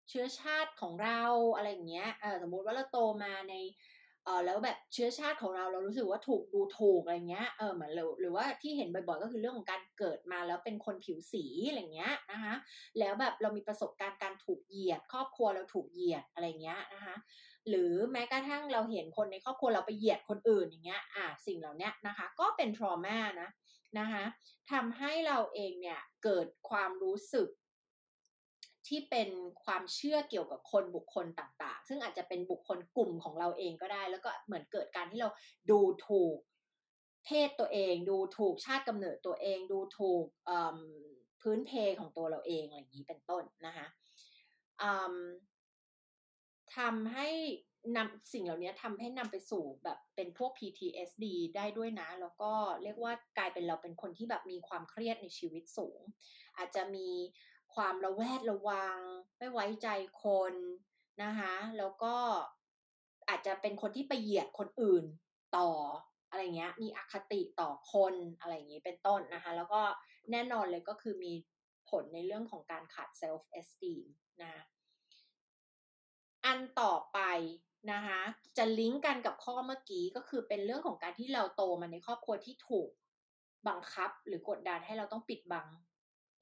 [0.08, 1.22] เชื้อชาติของเรา
[1.56, 2.10] อะไรอย่างเงี้ย
[2.42, 3.54] สมมุติว่าเราโตมาใน
[4.28, 12.54] เออแล้วแบบเชื้อชาติของเราเรารู้สึกว่าถูกดูถูกอะไรเงี้ยเออเหมือนหรือหรือว่าที่เห็นบ่อยๆก็คือเรื่องของการเกิดมาแล้วเป็นคนผิวสีอะไรเงี้ยนะคะ
[12.98, 17.16] แล้วแบบเรามีประสบการณ์การถูกเหยียด ครอบครัวเราถูกเหยียดอะไรเงี้ยนะคะ
[17.68, 23.50] หรือแม้กระทั่งเราเห็นคนในครอบครัวเราไปเหยียดคนอื่นอย่างเงี้ยอ่าสิ่งเหล่านี้นะคะก็เป็นทรมานะ
[23.98, 24.24] นะคะ
[24.72, 27.48] ทำให้เราเองเนี่ยเกิดความรู้สึก
[28.88, 29.28] ที่เป็น
[29.64, 35.30] ความเชื่อเกี่ยวกับคนบุคคลต่างๆ ซึ่งอาจจะเป็นบุคคลกลุ่มของเราเองก็ได้ แล้วก็เหมือนเกิดการที่เรา
[35.70, 36.36] ดูถูก
[37.24, 40.24] เพศตัวเอง ดูถูกชาติกำเนิดตัวเอง ดูถูก
[41.40, 41.70] พื้นเพ
[42.00, 43.86] ของตัวเราเองอะไรอย่างนี้เป็นต้นนะคะ
[46.76, 47.28] ทำให้
[47.96, 51.24] นำสิ่งเหล่านี้ทำให้นำไปสู่แบบเป็นพวก PTSD
[51.56, 56.00] ได้ด้วยนะ แล้วก็เรียกว่ากลายเป็นเราเป็นคนที่แบบมีความเครียดในชีวิตสูง
[56.56, 57.08] อาจจะมี
[57.74, 58.98] ความระแวดระวัง
[59.38, 59.88] ไม่ไว้ใจ
[60.24, 60.54] คน
[61.22, 62.14] นะคะแล้วก็
[63.28, 65.04] อาจจะเป็นคนที่ไปเหยียดคนอื่น
[65.56, 65.70] ต่อ
[66.30, 69.82] อะไรเงี้ยมีอคติต่อคนอะไรอย่างนี้เป็นต้นนะคะแล้วก็
[70.30, 71.32] แน่นอนเลยก็คือมี
[71.90, 74.02] ผลในเรื่องของการขาด self-esteem
[74.42, 74.64] นะ
[76.44, 77.20] อันต่อไป
[77.92, 78.20] นะคะ
[78.56, 82.88] จะลิงก์กันกับข้อเมื่อกี้ก็คือเป็นเรื่องของการที่เราโตมาในครอบครัวที่ถูก
[83.68, 85.66] บังคับหรือกดดันให้เราต้องปิดบัง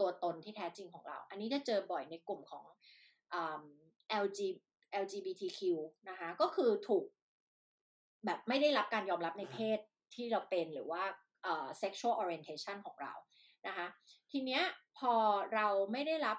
[0.00, 2.64] ตัวตนที่แท้จริงของเรา อันนี้จะเจอบ่อยในกลุ่มของ
[4.24, 4.40] LG
[5.02, 5.60] LGBTQ
[6.08, 7.04] นะคะก็คือถูก
[8.24, 9.78] แบบไม่ได้รับการยอมรับในเพศ
[10.14, 11.02] ที่เราเป็นหรือว่า
[11.82, 13.12] sexual orientation ของเรา
[13.66, 13.86] นะคะ
[14.32, 14.62] ทีเนี้ย
[14.98, 15.14] พอ
[15.54, 16.38] เราไม่ได้รับ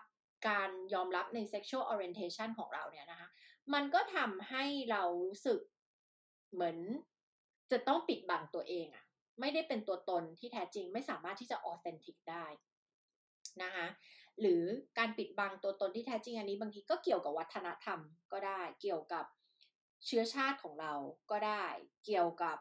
[0.49, 3.29] การยอมรับใน sexual orientation ของเราเนี่ยนะคะ
[3.73, 5.59] มันก็ทำให้เรารู้สึก
[6.53, 6.77] เหมือน
[7.71, 9.05] จะต้องปิดบังตัวเองอะ
[9.39, 12.45] ไม่ได้เป็นตัวตนที่แท้จริงไม่สามารถที่จะ authentic ได้
[13.63, 13.87] นะคะ
[14.41, 14.63] หรือ
[14.97, 17.99] การปิดบังตัวตนที่แท้จริงอันนี้บางทีก็เกี่ยวกับวัฒนธรรม
[18.31, 19.25] ก็ได้ เกี่ยวกับ
[20.05, 20.93] เชื้อชาติของเรา
[21.31, 21.63] ก็ได้
[22.05, 22.57] เกี่ยวกับ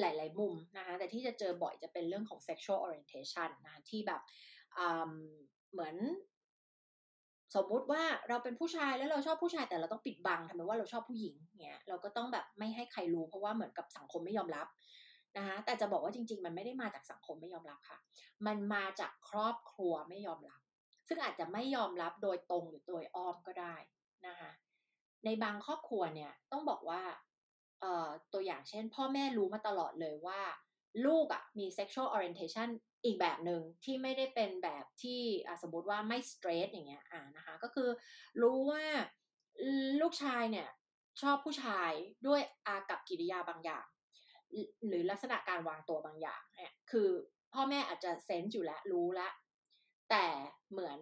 [0.00, 4.20] หลาย ๆ มุมนะคะแต่ที่จะเจอบ่อยจะเป็นเรื่องของ sexual orientation นะคะที่แบบ
[5.72, 5.96] เหมือน
[7.54, 14.66] สมมุติว่าเราเป็นผู้ชายแล้วเราชอบผู้ชายแต่เราต้องปิดบังทำไมว่าเราชอบผู้หญิงเงี้ยเราก็ต้องแบบไม่ให้ใครรู้เพราะว่าเหมือนกับสังคมไม่ยอมรับ
[15.36, 17.98] นะคะแต่จะบอกว่าจริง ๆ มันไม่ได้มาจากสังคมไม่ยอมรับค่ะ
[18.46, 20.60] มันมาจากครอบครัวไม่ยอมรับ
[21.08, 23.76] ซึ่งอาจจะไม่ยอมรับโดยตรงหรือโดยอ้อมก็ได้
[24.26, 24.50] นะคะ
[25.24, 27.02] ในบางครอบครัวเนี่ยต้องบอกว่า
[28.32, 30.40] ตัวอย่างเช่น พ่อแม่รู้มาตลอดเลยว่า
[31.06, 32.68] ลูกอะ่ะมี sexual orientation
[33.04, 35.20] อีกแบบหนึ่งที่ไม่ได้เป็นแบบที่
[35.62, 37.88] สมมติว่าไม่ straight อย่างเงี้ยอ่านะคะก็คือ
[38.42, 38.84] รู้ว่า
[40.00, 40.68] ลูกชายเนี่ย
[41.22, 41.90] ชอบผู้ชาย
[42.26, 43.86] ด้วยอากับกิริยาบางอย่าง
[44.86, 47.08] หรือลักษณะการวางตัวบางอย่างเนี่ยคือ
[47.54, 49.32] พ่อแม่อาจจะเซนส์อยู่แล้วรู้แล้ว
[50.10, 50.26] แต่
[50.70, 51.00] เหมือน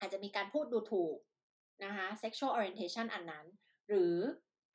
[0.00, 1.16] อาจจะมีการพูดดูถูก
[1.84, 3.46] นะคะ sexual orientation อันนั้น
[3.88, 4.16] หรือ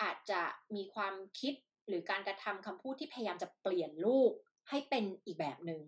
[0.03, 0.41] อาจจะ
[0.75, 1.53] มีความคิด
[1.87, 4.31] หรือการกระทำคำพูดที่พยายามจะเปลี่ยนลูก
[4.69, 5.81] ให้เป็นอีกแบบหนึ่ง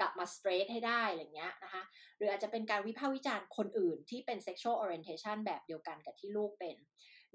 [0.00, 1.82] กลับมา straight ให้ได้อะไรเงี้ยนะคะ
[2.16, 6.76] หรืออาจจะเป็นการวิพากษ์วิจารณ์คนอื่นที่เป็น sexual orientation แบบเดียวกันกับที่ลูกเป็น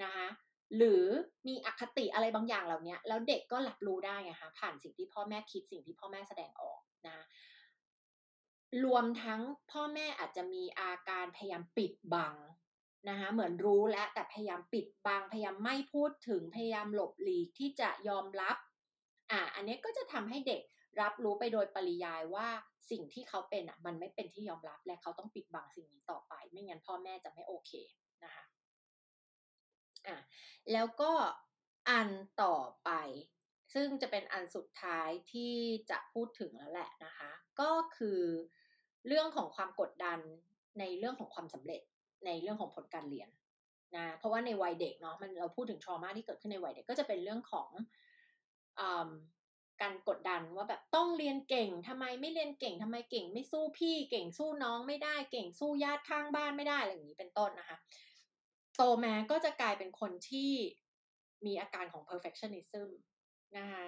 [0.03, 0.27] นะคะ
[0.77, 1.05] หรือ
[1.47, 7.25] มีอคติอะไรบางอย่างเหล่านี้แล้วเด็กก็รับรู้ได้ไงคะผ่านสิ่งที่พ่อแม่คิดสิ่งที่พ่อแม่แสดงออกนะ
[8.83, 9.41] รวมทั้ง
[9.71, 12.35] พ่อแม่อาจจะมีอาการพยายามปิดบัง
[13.09, 18.57] นะคะเหมือนรู้แล้วแต่พยายามปิดบังพยายามไม่พูดถึงพยายามหลบหลีกที่จะยอมรับ
[19.31, 20.61] อ่าอันนี้ก็จะทำให้เด็ก
[21.01, 22.47] รับรู้ไปโดยปริยายว่า
[22.91, 27.71] สิ่งที่เขาเป็นอะมันไม่เป็นที่ยอมรับและเขาต้องปิดบังสิ่งนี้ต่อไป ไม่งั้นพ่อแม่จะไม่โอเค
[28.23, 28.43] นะคะ
[30.07, 30.19] อะ
[30.73, 31.11] แล้วก็
[31.89, 32.09] อัน
[32.41, 32.91] ต่อไป
[33.73, 35.53] ซึ่งจะเป็นอันสุดท้ายที่
[35.91, 38.21] จะพูดถึงแล้วแหละนะคะ ก็คือ
[39.07, 40.19] เรื่องของความกดดัน
[40.79, 41.81] ในเรื่องของความสำเร็จ
[42.25, 43.29] ในเรื่องของผลการเรียน
[43.95, 47.69] นะเพราะว่าในวัยเด็กเนาะมันเราพูดถึงทรมาที่เกิดขึ้นในวัยเด็กก็จะเป็นเรื่องของ
[48.79, 48.81] อ
[49.81, 57.77] การกดดันว่าแบบต้องเรียนเก่งทำไมไม่เรียนเก่งทำไมเก่ง ไม่สู้พี่เก่งสู้น้องไม่ได้เก่งสู้ญาติข้างบ้านไม่ได้อะไรอย่างนี้เป็นต้นนะคะ
[58.75, 60.51] โตมาก็จะกลายเป็นคนที่
[61.45, 62.89] มีอาการของ perfectionism
[63.57, 63.87] นะคะ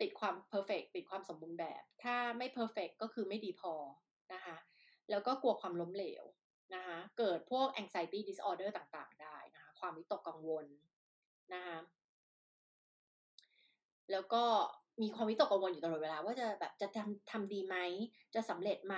[0.00, 3.74] ติดความ perfect ติดความสมบูรณ์แบบ ถ้าไม่ perfect ก็คือไม่ดีพอ
[4.32, 4.56] นะคะ
[5.10, 6.24] แล้วก็กลัวความล้มเหลว
[6.74, 10.66] นะคะเกิดพวก anxiety disorder ต่างๆ ได้นะคะความวิตกกังวล
[11.54, 11.78] นะคะ
[14.12, 14.44] แล้วก็
[15.02, 17.76] มีความวิตกกังวลอยู่ตลอดเวลาว่าจะแบบจะทำทำดีไหม
[18.34, 18.96] จะสำเร็จไหม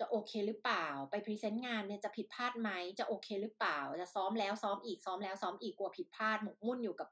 [0.00, 7.08] จะโอเคหรือเปล่า ไป present งานเนี่ยจะผิดพลาดไหม จะโอเคหรือเปล่า จะซ้อมแล้วซ้อมอีกซ้อมแล้วซ้อมอีกกลัวผิดพลาดหมกมุ่นอยู่กับ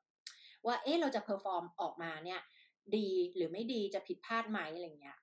[0.66, 2.40] ว่าเอ๊ะเราจะ perform ออกมาเนี่ย
[2.96, 5.18] ดีหรือไม่ดีจะผิดพลาดไหมอะไรเงี้ย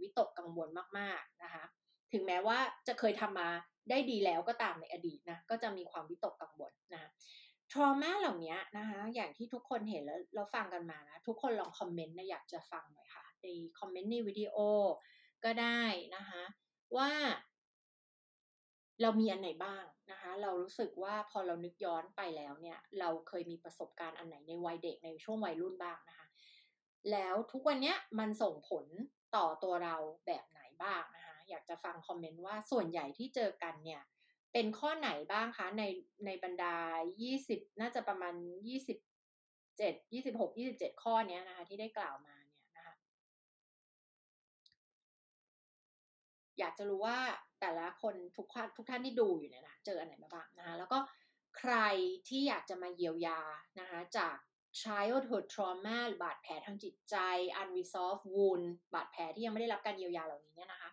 [0.00, 1.64] วิตกกังวลมากๆนะคะ
[2.12, 2.58] ถึงแม้ว่า
[2.88, 3.48] จะเคยทำมา
[3.90, 7.10] ได้ดีแล้วก็ตามในอดีตนะก็จะมีความวิตกกังวลนะ
[7.72, 13.46] trauma เหล่านี้นะคะ อย่างที่ทุกคนเห็นแล้วเราฟังกันมานะ ทุกคนลองคอมเมนต์นะอยากจะฟังหน่อยค่ะ ใน
[13.78, 14.56] คอมเมนต์ในวิดีโอ
[15.44, 15.82] ก็ได้
[16.16, 16.42] นะคะ
[16.96, 17.10] ว่า
[19.02, 26.26] เรามีอันไหนบ้างนะคะ เรารู้สึกว่าพอเรานึกย้อนไปแล้วเนี่ย เราเคยมีประสบการณ์อันไหนในวัยเด็กในช่วงวัยรุ่นบ้างนะคะ
[27.10, 28.86] แล้วทุกวันนี้มันส่งผล
[29.36, 29.96] ต่อตัวเรา
[30.26, 34.02] แบบไหนบ้างนะคะ อยากจะฟังคอมเมนต์ว่าส่วนใหญ่ที่เจอกันเนี่ย
[34.52, 35.82] เป็นข้อไหนบ้างคะ ใน
[36.26, 36.76] ในบรรดา
[37.28, 38.34] 20 น่าจะประมาณ
[38.66, 42.94] 27 26 27 ข้อนี้นะคะ ที่ได้กล่าวมาเนี่ยนะคะ
[46.58, 47.18] อยากจะรู้ว่า
[47.60, 48.46] แต่ละคนทุก
[48.76, 50.98] ทุกท่านที่ดูอยู่เนี่ยนะเจออันไหนมาบ้างนะคะ แล้วก็
[51.58, 51.74] ใคร
[52.28, 53.40] ที่อยากจะมาเยียวยา
[53.80, 54.36] นะคะ จาก
[54.80, 57.16] childhood trauma บาดแผลทางจิตใจ
[57.60, 60.90] unresolved wound บาดแผลที่ยังไม่ได้รับการเยียวยาเหล่านี้เนี่ยนะคะ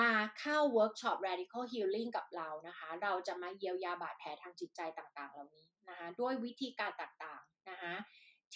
[0.00, 0.10] มา
[0.40, 7.94] เข้าเวิร์กช็อป radical healing กับเรานะคะ เราจะมาเยียวยาบาดแผลทางจิตใจต่างๆ เหล่านี้นะคะ ด้วยวิธีการต่างๆนะคะ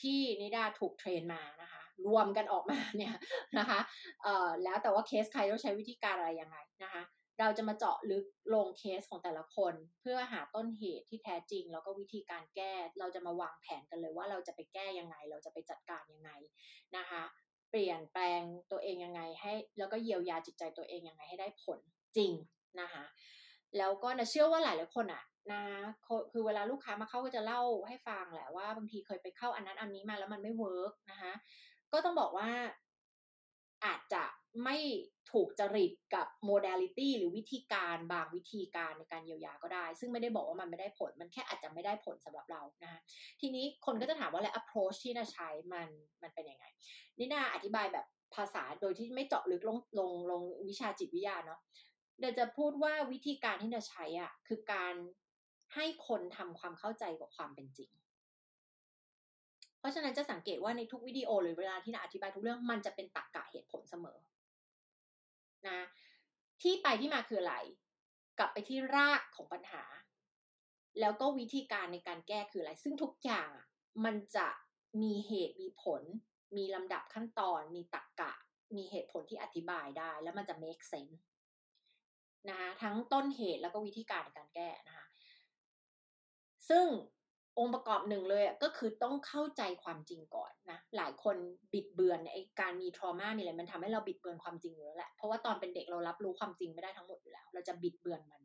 [0.01, 3.15] ที่นิดาถูก train มานะคะ รวมกันออกมาเนี่ย
[3.59, 3.81] นะคะ
[4.23, 7.03] เอ่อแล้วแต่ว่าเคสใครต้องใช้วิธีการอะไรยังไงนะคะ
[7.41, 8.25] เราจะมาเจาะลึก
[8.55, 16.31] ลงเคสของแต่ละคน เพื่อหาต้นเหตุที่แท้จริง แล้วก็วิธีการแก้ เราจะมาวางแผนกันเลยว่าเราจะไปแก้ยังไง เราจะไปจัดการยังไง
[16.97, 17.23] นะคะ
[17.73, 21.79] เปลี่ยนแปลงตัวเองยังไงให้ แล้วก็เยียวยาจิตใจตัวเองยังไงให้ได้ผล
[22.17, 22.33] จริง
[22.81, 23.05] นะคะ
[23.79, 25.63] แล้วก็นะเชื่อว่าหลายหลายคนอะนะ
[26.33, 31.33] คือเวลาลูกค้ามาเข้าก็จะเล่าให้ฟังแหละว่าบางทีเคยไปเข้าอันนั้นอันนี้มาแล้วมันไม่เวิร์กนะคะ
[31.93, 32.51] ก็ต้องบอกว่า
[33.85, 34.25] อาจจะ
[34.65, 34.77] ไม่
[35.31, 43.01] ถูกจริตกับโมเดลิตี้หรือวิธีการบางวิธีการในการเยียวยาก็ได้ ซึ่งไม่ได้บอกว่ามันไม่ได้ผล มันแค่อาจจะไม่ได้ผลสำหรับเรานะคะ
[43.41, 45.89] ทีนี้คนก็จะถามว่าแล้ว approach ที่นาใช้มัน
[46.23, 46.65] มันเป็นยังไง
[47.19, 51.61] นี่นาอธิบายแบบภาษาโดยที่ไม่เจาะลึกลงลงลงวิชาจิตวิทยาเนาะ
[52.19, 54.95] เดี๋ยวจะพูดว่าวิธีการที่นาใช้อะคือการ
[55.75, 57.91] ให้คนทำความเข้าใจกับความเป็นจริง
[59.79, 64.19] เพราะฉะนั้นจะสังเกตว่าในทุกวิดีโอหรือเวลาที่นาอธิบายทุกเรื่องมันจะเป็นตรรกกะเหตุผลเสมอ
[65.69, 65.81] นะ
[66.63, 67.57] ที่ไปที่มาคืออะไร
[68.39, 69.85] กลับไปที่รากของปัญหา
[71.01, 73.49] แล้วก็วิธีการในการแก้คืออะไร ซึ่งทุกอย่าง
[74.05, 74.49] มันจะ
[75.03, 76.03] มีเหตุมีผล
[76.57, 78.33] มีลำดับขั้นตอน มีตรรกกะ
[78.77, 81.19] มีเหตุผลที่อธิบายได้ แล้วมันจะ make sense
[82.49, 85.07] นะคะทั้งต้นเหตุแล้วก็วิธีการในการแก้นะคะ
[86.69, 86.87] ซึ่ง
[87.59, 91.37] องค์ประกอบหนึ่งเลยก็คือต้องเข้าใจความจริงก่อนนะ หลายคน
[91.73, 98.43] บิดเบือนไอ้การมีทรมามีอะไรมันทำให้เราบิดเบือนความจริงอยู่แล้วแหละ เพราะว่าตอนเป็นเด็กเรารับรู้ความจริงไม่ได้ทั้งหมดอยู่แล้ว เราจะบิดเบือนมัน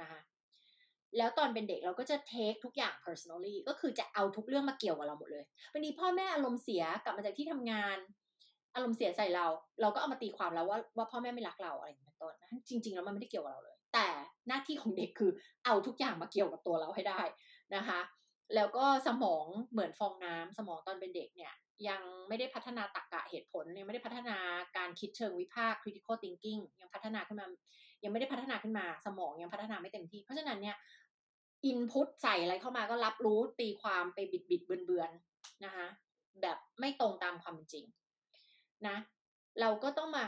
[0.00, 0.20] นะคะ
[1.18, 7.98] แล้วตอนเป็นเด็กเราก็จะเทคทุกอย่าง personally ก็คือจะเอาทุกเรื่องมาเกี่ยวกับเราหมดเลยวันนี้พ่อแม่อารมณ์เสียกลับมาจากที่ทำงาน
[8.74, 9.46] อารมณ์เสียใส่เรา
[9.80, 12.34] เราก็เอามาตีความแล้วว่าว่าพ่อแม่ไม่รักเราอะไรอย่างเงี้ยต้น
[12.68, 14.06] จริง ๆ แล้วมันไม่ได้เกี่ยวกับเราเลย แต่
[14.48, 15.30] หน้าที่ของเด็กคือ
[15.64, 17.20] เอาทุกอย่างมาเกี่ยวกับตัวเราให้ได้
[17.76, 18.00] นะคะ
[18.54, 21.52] แล้วก็สมองเหมือนฟองน้ำสมองตอนเป็นเด็กเนี่ย
[21.88, 24.36] ยังไม่ได้พัฒนาตรรกะเหตุผลยังไม่ได้พัฒนา
[24.76, 27.46] การคิดเชิงวิพากษ์ critical thinking ยังพัฒนาขึ้นมา
[28.04, 30.76] ยังไม่ได้พัฒนาขึ้นมา สมองยังพัฒนาไม่เต็มที่ เพราะฉะนั้นเนี่ย
[31.66, 35.10] อินพุตใส่อะไรเข้ามาก็รับรู้ตีความไปบิดบิดเบือนเบือน
[35.64, 35.86] นะคะ
[36.42, 37.84] แบบไม่ตรงตามความจริง
[38.86, 38.96] นะ
[39.60, 40.24] เราก็ต้องมา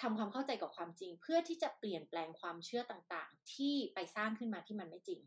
[0.00, 5.20] ทำความเข้าใจกับความจริง เพื่อที่จะเปลี่ยนแปลงความเชื่อต่างๆ ที่ไปสร้างขึ้นมาที่มันไม่จริง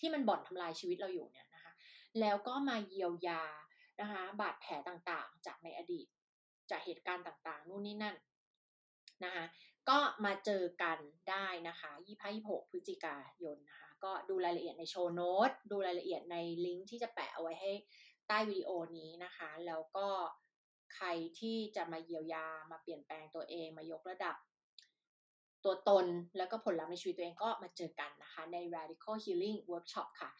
[0.00, 1.46] ที่มันบ่อนทำลายชีวิตเราอยู่เนี่ย
[2.20, 3.42] แล้วก็มาเยียวยา
[4.00, 6.06] นะคะบาดแผลต่างๆ จากในอดีต
[6.70, 8.16] จากเหตุการณ์ต่างๆ นู่นนี่นั่น
[9.24, 9.44] นะคะ
[9.88, 10.98] ก็มาเจอกัน
[11.30, 16.36] ได้นะคะยี่ห้ายี่หกพฤศจิกายนนะคะ ก็ดูรายละเอียดในโชว์โน้ต ดูรายละเอียดใน
[16.66, 17.72] ลิงก์ที่จะแปะเอาไว้ให้
[18.28, 20.08] ใต้วิดีโอนี้นะคะ แล้วก็
[20.94, 21.06] ใคร
[21.40, 24.36] ที่จะมาเยียวยา มาเปลี่ยนแปลงตัวเอง มายกระดับ
[25.64, 26.06] ตัวตน
[26.38, 30.30] แล้วก็ผลลัพธ์ในชีวิตตัวเองก็มาเจอกันนะคะ ใน Radical Healing Workshop ค่ะ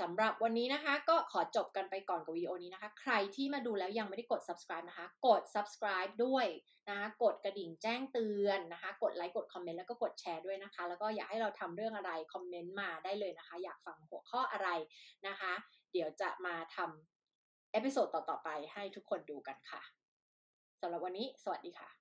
[0.00, 6.46] สำหรับวันนี้นะคะก็ขอจบกันไปก่อนกับวิดีโอนี้นะคะ ใครที่มาดูแล้วยังไม่ได้กด subscribe นะคะ กด subscribe ด้วย
[6.88, 14.68] นะคะ กดกระดิ่งแจ้งเตือนนะคะ กดไลค์กดคอมเมนต์แล้วก็กดแชร์ด้วยนะคะ แล้วก็อยากให้เราทำเรื่องอะไรคอมเมนต์มาได้เลยนะคะ อยากฟังหัวข้ออะไร
[15.28, 15.52] นะคะ
[15.92, 19.82] เดี๋ยวจะมาทำเอพิโซดต่อๆไปให้ทุกคนดูกันค่ะ
[20.80, 21.97] สำหรับวันนี้ สวัสดีค่ะ